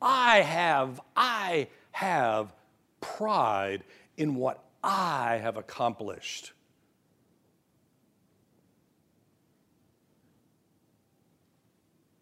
I 0.00 0.42
have, 0.42 1.00
I 1.16 1.68
have 1.92 2.52
pride 3.00 3.84
in 4.16 4.34
what 4.34 4.63
I 4.86 5.38
have 5.42 5.56
accomplished. 5.56 6.52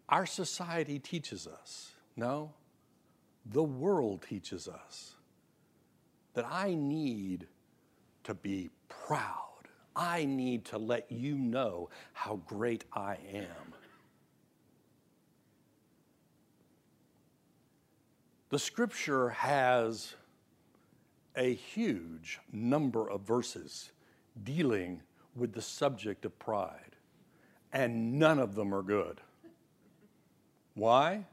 Our 0.08 0.26
society 0.26 1.00
teaches 1.00 1.48
us, 1.48 1.92
no, 2.16 2.52
the 3.44 3.64
world 3.64 4.24
teaches 4.28 4.68
us 4.68 5.16
that 6.34 6.46
I 6.48 6.74
need 6.74 7.48
to 8.24 8.34
be 8.34 8.70
proud. 8.88 9.38
I 9.96 10.24
need 10.24 10.64
to 10.66 10.78
let 10.78 11.10
you 11.10 11.34
know 11.36 11.90
how 12.12 12.36
great 12.46 12.84
I 12.92 13.16
am. 13.34 13.74
The 18.50 18.58
scripture 18.58 19.30
has 19.30 20.14
a 21.36 21.54
huge 21.54 22.40
number 22.52 23.08
of 23.08 23.22
verses 23.22 23.92
dealing 24.44 25.02
with 25.34 25.52
the 25.52 25.62
subject 25.62 26.24
of 26.24 26.38
pride, 26.38 26.96
and 27.72 28.18
none 28.18 28.38
of 28.38 28.54
them 28.54 28.74
are 28.74 28.82
good. 28.82 29.20
Why? 30.74 31.26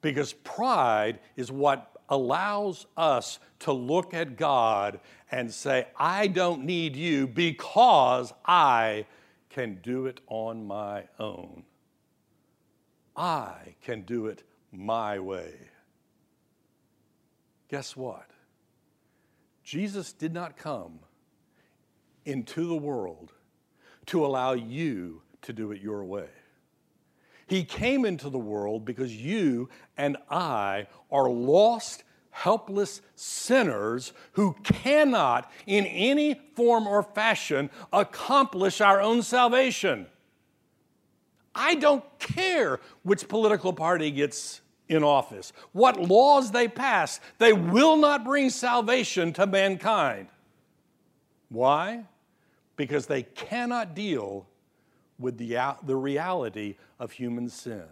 Because 0.00 0.32
pride 0.32 1.18
is 1.36 1.52
what 1.52 1.96
allows 2.08 2.86
us 2.96 3.38
to 3.60 3.72
look 3.72 4.14
at 4.14 4.36
God 4.36 5.00
and 5.30 5.52
say, 5.52 5.86
I 5.96 6.26
don't 6.26 6.64
need 6.64 6.96
you 6.96 7.26
because 7.26 8.32
I 8.44 9.06
can 9.50 9.78
do 9.82 10.06
it 10.06 10.20
on 10.26 10.66
my 10.66 11.04
own. 11.18 11.64
I 13.16 13.74
can 13.82 14.02
do 14.02 14.26
it 14.26 14.42
my 14.72 15.18
way. 15.18 15.52
Guess 17.68 17.96
what? 17.96 18.26
Jesus 19.70 20.12
did 20.12 20.34
not 20.34 20.56
come 20.56 20.98
into 22.24 22.66
the 22.66 22.74
world 22.74 23.30
to 24.06 24.26
allow 24.26 24.52
you 24.52 25.22
to 25.42 25.52
do 25.52 25.70
it 25.70 25.80
your 25.80 26.02
way. 26.02 26.26
He 27.46 27.62
came 27.62 28.04
into 28.04 28.30
the 28.30 28.36
world 28.36 28.84
because 28.84 29.14
you 29.14 29.68
and 29.96 30.16
I 30.28 30.88
are 31.08 31.30
lost, 31.30 32.02
helpless 32.30 33.00
sinners 33.14 34.12
who 34.32 34.56
cannot, 34.64 35.48
in 35.68 35.86
any 35.86 36.34
form 36.56 36.88
or 36.88 37.04
fashion, 37.04 37.70
accomplish 37.92 38.80
our 38.80 39.00
own 39.00 39.22
salvation. 39.22 40.08
I 41.54 41.76
don't 41.76 42.02
care 42.18 42.80
which 43.04 43.28
political 43.28 43.72
party 43.72 44.10
gets 44.10 44.62
in 44.90 45.04
office, 45.04 45.52
what 45.72 46.00
laws 46.00 46.50
they 46.50 46.68
pass, 46.68 47.20
they 47.38 47.52
will 47.52 47.96
not 47.96 48.24
bring 48.24 48.50
salvation 48.50 49.32
to 49.32 49.46
mankind. 49.46 50.26
Why? 51.48 52.04
Because 52.76 53.06
they 53.06 53.22
cannot 53.22 53.94
deal 53.94 54.46
with 55.18 55.38
the, 55.38 55.76
the 55.84 55.96
reality 55.96 56.76
of 56.98 57.12
human 57.12 57.48
sin. 57.48 57.84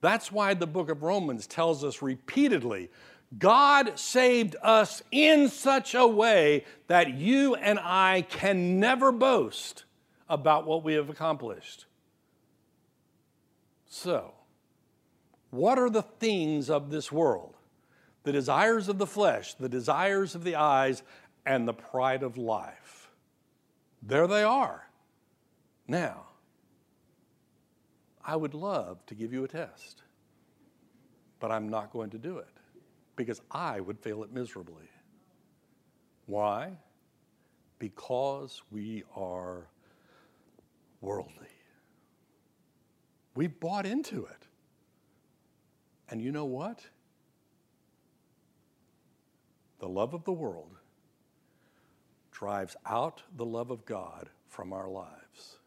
That's 0.00 0.32
why 0.32 0.54
the 0.54 0.66
book 0.66 0.90
of 0.90 1.02
Romans 1.02 1.46
tells 1.46 1.84
us 1.84 2.02
repeatedly 2.02 2.90
God 3.38 3.96
saved 3.96 4.56
us 4.60 5.04
in 5.12 5.48
such 5.48 5.94
a 5.94 6.04
way 6.04 6.64
that 6.88 7.14
you 7.14 7.54
and 7.54 7.78
I 7.78 8.22
can 8.28 8.80
never 8.80 9.12
boast 9.12 9.84
about 10.28 10.66
what 10.66 10.82
we 10.82 10.94
have 10.94 11.10
accomplished. 11.10 11.86
So, 13.86 14.32
what 15.50 15.78
are 15.78 15.90
the 15.90 16.02
things 16.02 16.70
of 16.70 16.90
this 16.90 17.10
world? 17.10 17.56
The 18.22 18.32
desires 18.32 18.88
of 18.88 18.98
the 18.98 19.06
flesh, 19.06 19.54
the 19.54 19.68
desires 19.68 20.34
of 20.34 20.44
the 20.44 20.56
eyes, 20.56 21.02
and 21.44 21.66
the 21.66 21.72
pride 21.72 22.22
of 22.22 22.36
life. 22.36 23.10
There 24.02 24.26
they 24.26 24.42
are. 24.42 24.86
Now, 25.88 26.26
I 28.24 28.36
would 28.36 28.54
love 28.54 29.04
to 29.06 29.14
give 29.14 29.32
you 29.32 29.44
a 29.44 29.48
test, 29.48 30.02
but 31.40 31.50
I'm 31.50 31.68
not 31.68 31.92
going 31.92 32.10
to 32.10 32.18
do 32.18 32.38
it 32.38 32.46
because 33.16 33.40
I 33.50 33.80
would 33.80 33.98
fail 33.98 34.22
it 34.22 34.32
miserably. 34.32 34.88
Why? 36.26 36.78
Because 37.78 38.62
we 38.70 39.02
are 39.16 39.66
worldly. 41.00 41.48
We 43.34 43.46
bought 43.46 43.86
into 43.86 44.26
it. 44.26 44.46
And 46.10 46.20
you 46.20 46.32
know 46.32 46.44
what? 46.44 46.80
The 49.78 49.88
love 49.88 50.12
of 50.12 50.24
the 50.24 50.32
world 50.32 50.76
drives 52.32 52.76
out 52.84 53.22
the 53.36 53.44
love 53.44 53.70
of 53.70 53.86
God 53.86 54.28
from 54.48 54.72
our 54.72 54.88
lives. 54.88 55.58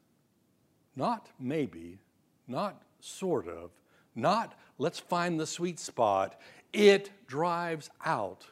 Not 0.96 1.30
maybe, 1.40 2.00
not 2.48 2.82
sort 3.00 3.48
of, 3.48 3.72
not 4.16 4.54
let's 4.78 5.00
find 5.00 5.40
the 5.40 5.48
sweet 5.48 5.80
spot. 5.80 6.40
It 6.74 7.10
drives 7.26 7.90
out 8.06 8.46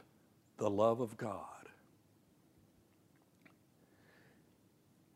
the 0.57 0.69
love 0.69 1.01
of 1.01 1.17
God. 1.17 1.45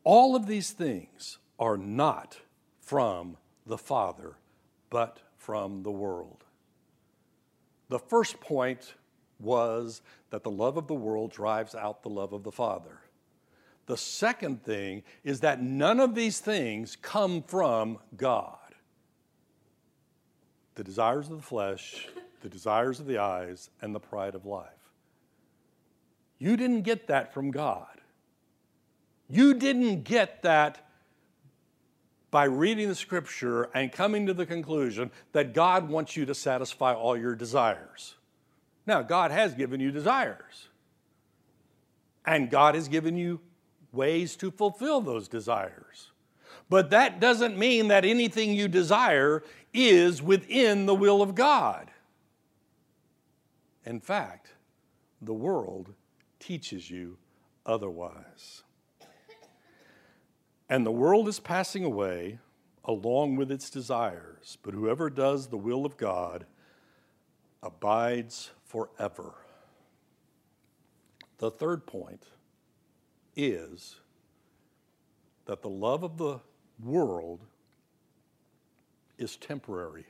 All 0.04 0.36
of 0.36 0.46
these 0.46 0.70
things 0.70 1.38
are 1.58 1.76
not 1.76 2.38
from 2.80 3.36
the 3.66 3.78
Father, 3.78 4.36
but 4.90 5.20
from 5.36 5.82
the 5.82 5.90
world. 5.90 6.45
The 7.88 7.98
first 7.98 8.40
point 8.40 8.94
was 9.38 10.02
that 10.30 10.42
the 10.42 10.50
love 10.50 10.76
of 10.76 10.86
the 10.86 10.94
world 10.94 11.30
drives 11.30 11.74
out 11.74 12.02
the 12.02 12.08
love 12.08 12.32
of 12.32 12.42
the 12.42 12.52
Father. 12.52 13.00
The 13.86 13.96
second 13.96 14.64
thing 14.64 15.04
is 15.22 15.40
that 15.40 15.62
none 15.62 16.00
of 16.00 16.14
these 16.14 16.40
things 16.40 16.96
come 17.00 17.42
from 17.42 17.98
God. 18.16 18.58
The 20.74 20.84
desires 20.84 21.30
of 21.30 21.36
the 21.36 21.42
flesh, 21.42 22.08
the 22.42 22.48
desires 22.48 22.98
of 22.98 23.06
the 23.06 23.18
eyes, 23.18 23.70
and 23.80 23.94
the 23.94 24.00
pride 24.00 24.34
of 24.34 24.44
life. 24.44 24.70
You 26.38 26.56
didn't 26.56 26.82
get 26.82 27.06
that 27.06 27.32
from 27.32 27.50
God. 27.50 27.86
You 29.28 29.54
didn't 29.54 30.02
get 30.02 30.42
that 30.42 30.85
by 32.36 32.44
reading 32.44 32.86
the 32.86 32.94
scripture 32.94 33.70
and 33.72 33.90
coming 33.90 34.26
to 34.26 34.34
the 34.34 34.44
conclusion 34.44 35.10
that 35.32 35.54
God 35.54 35.88
wants 35.88 36.18
you 36.18 36.26
to 36.26 36.34
satisfy 36.34 36.92
all 36.92 37.16
your 37.16 37.34
desires. 37.34 38.16
Now, 38.86 39.00
God 39.00 39.30
has 39.30 39.54
given 39.54 39.80
you 39.80 39.90
desires. 39.90 40.68
And 42.26 42.50
God 42.50 42.74
has 42.74 42.88
given 42.88 43.16
you 43.16 43.40
ways 43.90 44.36
to 44.36 44.50
fulfill 44.50 45.00
those 45.00 45.28
desires. 45.28 46.10
But 46.68 46.90
that 46.90 47.20
doesn't 47.20 47.56
mean 47.56 47.88
that 47.88 48.04
anything 48.04 48.52
you 48.52 48.68
desire 48.68 49.42
is 49.72 50.20
within 50.20 50.84
the 50.84 50.94
will 50.94 51.22
of 51.22 51.34
God. 51.34 51.90
In 53.86 53.98
fact, 53.98 54.52
the 55.22 55.32
world 55.32 55.94
teaches 56.38 56.90
you 56.90 57.16
otherwise. 57.64 58.62
And 60.68 60.84
the 60.84 60.92
world 60.92 61.28
is 61.28 61.38
passing 61.38 61.84
away 61.84 62.38
along 62.84 63.36
with 63.36 63.50
its 63.50 63.70
desires, 63.70 64.58
but 64.62 64.74
whoever 64.74 65.10
does 65.10 65.48
the 65.48 65.56
will 65.56 65.84
of 65.84 65.96
God 65.96 66.46
abides 67.62 68.50
forever. 68.64 69.34
The 71.38 71.50
third 71.50 71.86
point 71.86 72.24
is 73.36 73.96
that 75.44 75.62
the 75.62 75.68
love 75.68 76.02
of 76.02 76.16
the 76.16 76.40
world 76.82 77.40
is 79.18 79.36
temporary. 79.36 80.06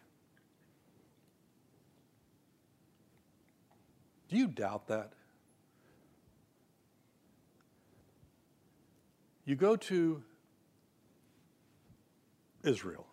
Do 4.28 4.36
you 4.36 4.46
doubt 4.48 4.88
that? 4.88 5.12
You 9.44 9.54
go 9.54 9.76
to 9.76 10.22
Israel, 12.66 13.06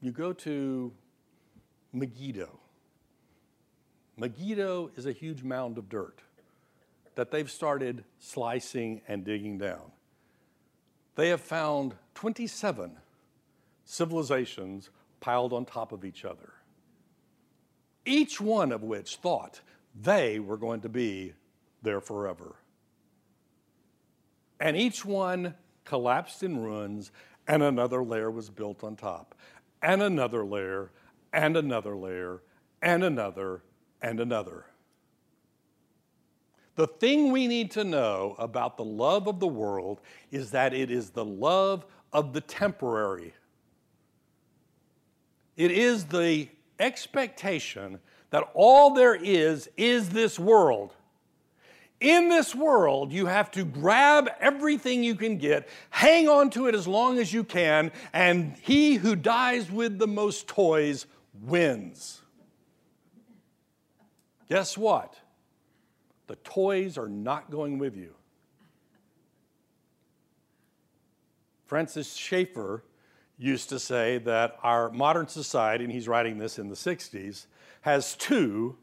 you 0.00 0.10
go 0.10 0.32
to 0.32 0.92
Megiddo. 1.92 2.58
Megiddo 4.16 4.90
is 4.96 5.06
a 5.06 5.12
huge 5.12 5.42
mound 5.42 5.78
of 5.78 5.88
dirt 5.88 6.20
that 7.14 7.30
they've 7.30 7.50
started 7.50 8.04
slicing 8.18 9.00
and 9.06 9.24
digging 9.24 9.58
down. 9.58 9.92
They 11.14 11.28
have 11.28 11.40
found 11.40 11.94
27 12.14 12.92
civilizations 13.84 14.90
piled 15.20 15.52
on 15.52 15.64
top 15.64 15.92
of 15.92 16.04
each 16.04 16.24
other, 16.24 16.52
each 18.04 18.40
one 18.40 18.72
of 18.72 18.82
which 18.82 19.16
thought 19.16 19.60
they 20.00 20.38
were 20.38 20.56
going 20.56 20.80
to 20.80 20.88
be 20.88 21.34
there 21.82 22.00
forever. 22.00 22.56
And 24.58 24.76
each 24.76 25.04
one 25.04 25.54
collapsed 25.84 26.42
in 26.42 26.62
ruins, 26.62 27.10
and 27.48 27.62
another 27.62 28.02
layer 28.02 28.30
was 28.30 28.50
built 28.50 28.84
on 28.84 28.96
top, 28.96 29.34
and 29.82 30.02
another 30.02 30.44
layer, 30.44 30.90
and 31.32 31.56
another 31.56 31.96
layer, 31.96 32.42
and 32.80 33.04
another, 33.04 33.62
and 34.00 34.20
another. 34.20 34.66
The 36.74 36.86
thing 36.86 37.32
we 37.32 37.46
need 37.46 37.70
to 37.72 37.84
know 37.84 38.34
about 38.38 38.76
the 38.76 38.84
love 38.84 39.28
of 39.28 39.40
the 39.40 39.46
world 39.46 40.00
is 40.30 40.50
that 40.52 40.72
it 40.72 40.90
is 40.90 41.10
the 41.10 41.24
love 41.24 41.84
of 42.12 42.32
the 42.32 42.40
temporary. 42.40 43.34
It 45.56 45.70
is 45.70 46.04
the 46.04 46.48
expectation 46.78 48.00
that 48.30 48.50
all 48.54 48.94
there 48.94 49.14
is 49.14 49.68
is 49.76 50.08
this 50.10 50.38
world. 50.38 50.94
In 52.02 52.28
this 52.28 52.52
world, 52.52 53.12
you 53.12 53.26
have 53.26 53.52
to 53.52 53.64
grab 53.64 54.28
everything 54.40 55.04
you 55.04 55.14
can 55.14 55.38
get, 55.38 55.68
hang 55.90 56.28
on 56.28 56.50
to 56.50 56.66
it 56.66 56.74
as 56.74 56.88
long 56.88 57.20
as 57.20 57.32
you 57.32 57.44
can, 57.44 57.92
and 58.12 58.56
he 58.60 58.96
who 58.96 59.14
dies 59.14 59.70
with 59.70 60.00
the 60.00 60.08
most 60.08 60.48
toys 60.48 61.06
wins. 61.44 62.20
Guess 64.48 64.76
what? 64.76 65.14
The 66.26 66.34
toys 66.34 66.98
are 66.98 67.08
not 67.08 67.52
going 67.52 67.78
with 67.78 67.96
you. 67.96 68.14
Francis 71.66 72.16
Schaeffer 72.16 72.82
used 73.38 73.68
to 73.68 73.78
say 73.78 74.18
that 74.18 74.56
our 74.64 74.90
modern 74.90 75.28
society, 75.28 75.84
and 75.84 75.92
he's 75.92 76.08
writing 76.08 76.38
this 76.38 76.58
in 76.58 76.68
the 76.68 76.74
60s, 76.74 77.46
has 77.82 78.16
two 78.16 78.76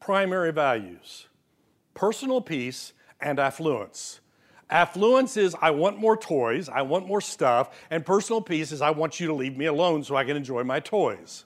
primary 0.00 0.52
values 0.52 1.26
personal 1.94 2.40
peace 2.40 2.92
and 3.20 3.38
affluence. 3.38 4.20
Affluence 4.70 5.36
is 5.36 5.54
I 5.60 5.70
want 5.70 5.98
more 5.98 6.16
toys, 6.16 6.68
I 6.68 6.82
want 6.82 7.06
more 7.06 7.20
stuff, 7.20 7.70
and 7.90 8.04
personal 8.04 8.40
peace 8.40 8.72
is 8.72 8.82
I 8.82 8.90
want 8.90 9.20
you 9.20 9.26
to 9.28 9.34
leave 9.34 9.56
me 9.56 9.66
alone 9.66 10.04
so 10.04 10.16
I 10.16 10.24
can 10.24 10.36
enjoy 10.36 10.64
my 10.64 10.80
toys. 10.80 11.44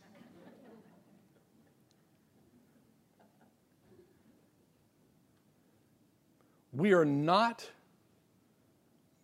we 6.79 6.93
are 6.93 7.05
not 7.05 7.69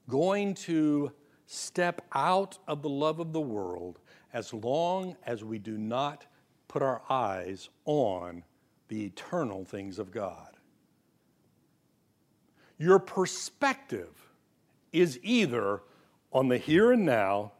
going 0.09 0.55
to 0.55 1.12
step 1.47 2.05
out 2.12 2.59
of 2.66 2.83
the 2.83 2.89
love 2.89 3.20
of 3.20 3.33
the 3.33 3.41
world 3.41 4.01
as 4.33 4.53
long 4.53 5.16
as 5.25 5.45
we 5.45 5.59
do 5.59 5.79
not 5.79 6.27
put 6.66 6.83
our 6.83 7.01
eyes 7.09 7.68
on 7.85 8.43
the 8.89 9.05
eternal 9.05 9.64
things 9.64 10.01
of 10.01 10.11
God. 10.11 10.53
Your 12.85 12.99
perspective 12.99 14.11
is 14.93 15.18
either 15.22 15.80
on 16.30 16.49
the 16.49 16.59
here 16.59 16.93
and 16.93 17.07
now 17.07 17.53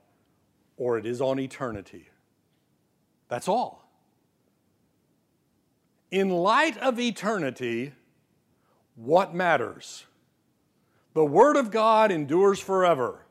or 0.77 0.99
it 0.99 1.07
is 1.07 1.23
on 1.23 1.39
eternity. 1.39 2.11
That's 3.29 3.49
all. 3.49 3.89
In 6.11 6.29
light 6.29 6.77
of 6.77 7.01
eternity, 7.01 7.93
what 8.97 9.35
matters? 9.35 10.05
The 11.15 11.25
Word 11.25 11.57
of 11.57 11.71
God 11.71 12.13
endures 12.13 12.61
forever. 12.61 13.25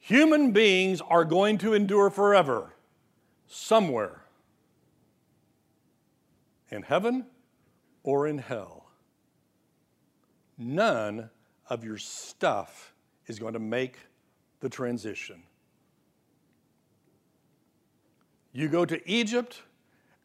Human 0.00 0.52
beings 0.52 1.00
are 1.00 1.24
going 1.24 1.56
to 1.58 1.72
endure 1.72 2.10
forever 2.10 2.74
somewhere 3.46 4.20
in 6.68 6.82
heaven 6.82 7.24
or 8.02 8.26
in 8.26 8.36
hell. 8.36 8.73
None 10.56 11.30
of 11.68 11.84
your 11.84 11.98
stuff 11.98 12.94
is 13.26 13.38
going 13.38 13.54
to 13.54 13.58
make 13.58 13.96
the 14.60 14.68
transition. 14.68 15.42
You 18.52 18.68
go 18.68 18.84
to 18.84 19.10
Egypt, 19.10 19.62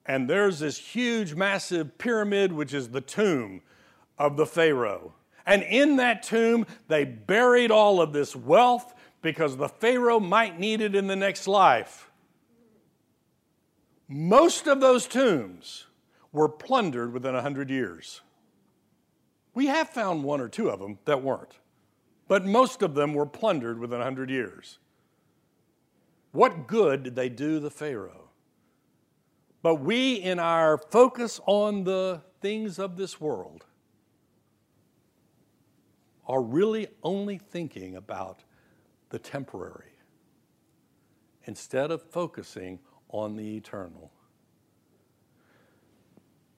and 0.05 0.29
there's 0.29 0.59
this 0.59 0.77
huge, 0.77 1.33
massive 1.33 1.97
pyramid, 1.97 2.51
which 2.51 2.73
is 2.73 2.89
the 2.89 3.01
tomb 3.01 3.61
of 4.17 4.37
the 4.37 4.45
Pharaoh. 4.45 5.13
And 5.45 5.63
in 5.63 5.95
that 5.95 6.21
tomb, 6.21 6.67
they 6.87 7.05
buried 7.05 7.71
all 7.71 7.99
of 7.99 8.13
this 8.13 8.35
wealth 8.35 8.93
because 9.21 9.57
the 9.57 9.67
Pharaoh 9.67 10.19
might 10.19 10.59
need 10.59 10.79
it 10.79 10.93
in 10.93 11.07
the 11.07 11.15
next 11.15 11.47
life. 11.47 12.11
Most 14.07 14.67
of 14.67 14.79
those 14.79 15.07
tombs 15.07 15.87
were 16.31 16.49
plundered 16.49 17.13
within 17.13 17.33
100 17.33 17.69
years. 17.69 18.21
We 19.59 19.65
have 19.65 19.89
found 19.89 20.23
one 20.23 20.39
or 20.39 20.47
two 20.47 20.69
of 20.69 20.79
them 20.79 20.99
that 21.03 21.21
weren't, 21.21 21.51
but 22.29 22.45
most 22.45 22.81
of 22.81 22.93
them 22.95 23.13
were 23.13 23.25
plundered 23.25 23.77
within 23.77 23.97
100 23.97 24.29
years. 24.29 24.79
What 26.31 26.65
good 26.65 27.03
did 27.03 27.17
they 27.17 27.27
do 27.27 27.59
the 27.59 27.69
Pharaoh? 27.69 28.29
But 29.61 29.81
we, 29.81 30.13
in 30.13 30.39
our 30.39 30.77
focus 30.77 31.41
on 31.45 31.83
the 31.83 32.21
things 32.39 32.79
of 32.79 32.95
this 32.95 33.19
world, 33.19 33.65
are 36.25 36.41
really 36.41 36.87
only 37.03 37.37
thinking 37.37 37.97
about 37.97 38.45
the 39.09 39.19
temporary 39.19 39.91
instead 41.43 41.91
of 41.91 42.01
focusing 42.01 42.79
on 43.09 43.35
the 43.35 43.57
eternal. 43.57 44.09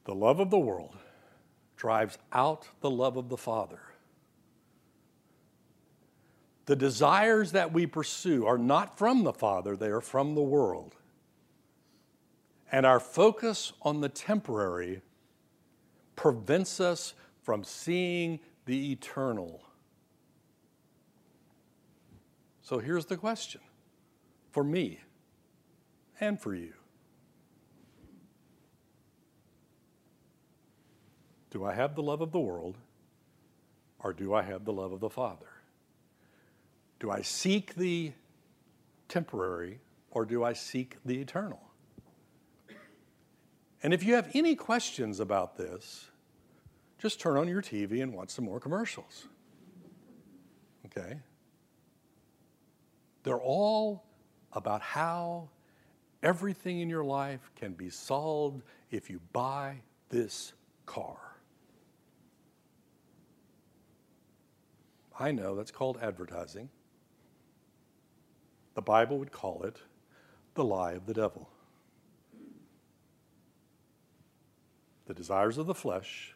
The 0.04 0.14
love 0.14 0.40
of 0.40 0.52
the 0.52 0.60
world 0.60 0.98
drives 1.82 2.20
out 2.32 2.68
the 2.82 2.90
love 2.92 3.18
of 3.18 3.28
the 3.28 3.38
Father. 3.38 3.80
The 6.68 6.76
desires 6.76 7.54
that 7.54 7.74
we 7.74 7.88
pursue 7.88 8.46
are 8.46 8.60
not 8.60 9.00
from 9.00 9.24
the 9.24 9.34
Father, 9.34 9.76
they 9.76 9.88
are 9.88 10.00
from 10.00 10.36
the 10.36 10.44
world. 10.44 10.94
And 12.72 12.86
our 12.86 13.00
focus 13.00 13.74
on 13.82 14.00
the 14.00 14.10
temporary 14.10 15.02
prevents 16.16 16.80
us 16.80 17.16
from 17.42 17.64
seeing 17.64 18.40
the 18.68 18.92
eternal. 18.92 19.64
So 22.62 22.78
here's 22.78 23.06
the 23.06 23.18
question 23.18 23.62
for 24.52 24.64
me 24.64 25.00
and 26.20 26.40
for 26.40 26.54
you 26.54 26.74
Do 31.52 31.66
I 31.66 31.74
have 31.74 31.96
the 31.96 32.02
love 32.02 32.22
of 32.22 32.32
the 32.32 32.40
world 32.40 32.78
or 34.00 34.14
do 34.14 34.34
I 34.34 34.42
have 34.42 34.66
the 34.66 34.74
love 34.74 34.94
of 34.94 35.00
the 35.00 35.10
Father? 35.10 35.48
Do 37.00 37.12
I 37.12 37.22
seek 37.22 37.76
the 37.76 38.14
temporary 39.10 39.80
or 40.10 40.26
do 40.26 40.44
I 40.44 40.54
seek 40.54 40.98
the 41.06 41.20
eternal? 41.20 41.62
And 43.84 43.94
if 43.94 44.04
you 44.04 44.14
have 44.16 44.30
any 44.34 44.56
questions 44.56 45.20
about 45.20 45.58
this, 45.58 46.10
just 47.00 47.20
turn 47.20 47.36
on 47.36 47.48
your 47.48 47.62
TV 47.62 48.02
and 48.02 48.14
watch 48.14 48.30
some 48.30 48.46
more 48.46 48.60
commercials. 48.60 49.28
Okay? 50.86 51.18
They're 53.24 53.42
all 53.42 54.04
about 54.54 54.82
how 54.82 55.50
everything 56.22 56.80
in 56.80 56.90
your 56.90 57.04
life 57.04 57.52
can 57.56 57.74
be 57.74 57.90
solved 57.90 58.62
if 58.92 59.10
you 59.10 59.20
buy 59.34 59.78
this 60.10 60.54
car. 60.86 61.31
I 65.22 65.32
know 65.32 65.56
that's 65.56 65.70
called 65.70 66.00
advertising. 66.02 66.70
The 68.74 68.82
Bible 68.82 69.20
would 69.20 69.32
call 69.32 69.62
it 69.62 69.78
the 70.56 70.64
lie 70.64 70.94
of 70.94 71.06
the 71.06 71.14
devil. 71.14 71.48
The 75.06 75.14
desires 75.14 75.60
of 75.60 75.68
the 75.68 75.76
flesh, 75.76 76.34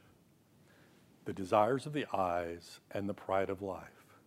the 1.26 1.34
desires 1.34 1.88
of 1.88 1.94
the 1.94 2.06
eyes, 2.14 2.80
and 2.92 3.10
the 3.10 3.16
pride 3.16 3.50
of 3.50 3.64
life. 3.64 4.20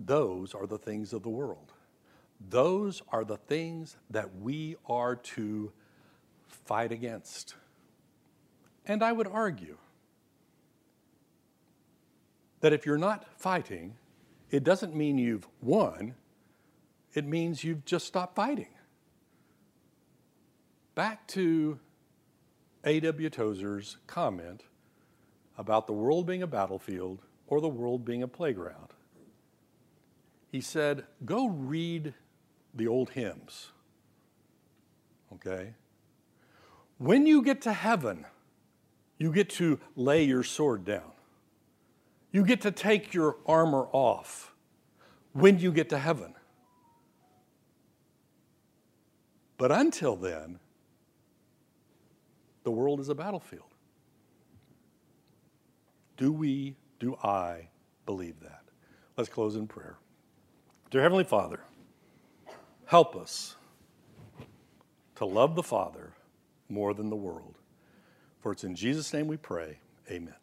Those 0.00 0.54
are 0.54 0.66
the 0.66 0.78
things 0.78 1.12
of 1.12 1.22
the 1.22 1.28
world. 1.28 1.74
Those 2.48 3.02
are 3.12 3.24
the 3.24 3.36
things 3.36 3.98
that 4.08 4.34
we 4.40 4.76
are 4.86 5.14
to 5.14 5.72
fight 6.46 6.90
against. 6.90 7.54
And 8.86 9.02
I 9.02 9.12
would 9.12 9.26
argue 9.26 9.76
that 12.64 12.72
if 12.72 12.86
you're 12.86 12.96
not 12.96 13.26
fighting, 13.36 13.94
it 14.50 14.64
doesn't 14.64 14.94
mean 14.94 15.18
you've 15.18 15.46
won, 15.60 16.14
it 17.12 17.26
means 17.26 17.62
you've 17.62 17.84
just 17.84 18.06
stopped 18.06 18.34
fighting. 18.34 18.70
Back 20.94 21.26
to 21.28 21.78
A.W. 22.84 23.28
Tozer's 23.28 23.98
comment 24.06 24.62
about 25.58 25.86
the 25.86 25.92
world 25.92 26.26
being 26.26 26.42
a 26.42 26.46
battlefield 26.46 27.20
or 27.48 27.60
the 27.60 27.68
world 27.68 28.02
being 28.02 28.22
a 28.22 28.28
playground. 28.28 28.94
He 30.50 30.62
said, 30.62 31.04
Go 31.22 31.48
read 31.48 32.14
the 32.72 32.88
old 32.88 33.10
hymns. 33.10 33.72
Okay? 35.34 35.74
When 36.96 37.26
you 37.26 37.42
get 37.42 37.60
to 37.60 37.74
heaven, 37.74 38.24
you 39.18 39.32
get 39.32 39.50
to 39.50 39.80
lay 39.96 40.24
your 40.24 40.42
sword 40.42 40.86
down. 40.86 41.13
You 42.34 42.44
get 42.44 42.62
to 42.62 42.72
take 42.72 43.14
your 43.14 43.36
armor 43.46 43.86
off 43.92 44.52
when 45.34 45.60
you 45.60 45.70
get 45.70 45.90
to 45.90 45.98
heaven. 45.98 46.34
But 49.56 49.70
until 49.70 50.16
then, 50.16 50.58
the 52.64 52.72
world 52.72 52.98
is 52.98 53.08
a 53.08 53.14
battlefield. 53.14 53.72
Do 56.16 56.32
we, 56.32 56.74
do 56.98 57.16
I 57.22 57.68
believe 58.04 58.40
that? 58.40 58.64
Let's 59.16 59.30
close 59.30 59.54
in 59.54 59.68
prayer. 59.68 59.96
Dear 60.90 61.02
Heavenly 61.02 61.22
Father, 61.22 61.60
help 62.86 63.14
us 63.14 63.54
to 65.14 65.24
love 65.24 65.54
the 65.54 65.62
Father 65.62 66.14
more 66.68 66.94
than 66.94 67.10
the 67.10 67.16
world. 67.16 67.54
For 68.40 68.50
it's 68.50 68.64
in 68.64 68.74
Jesus' 68.74 69.12
name 69.12 69.28
we 69.28 69.36
pray. 69.36 69.78
Amen. 70.10 70.34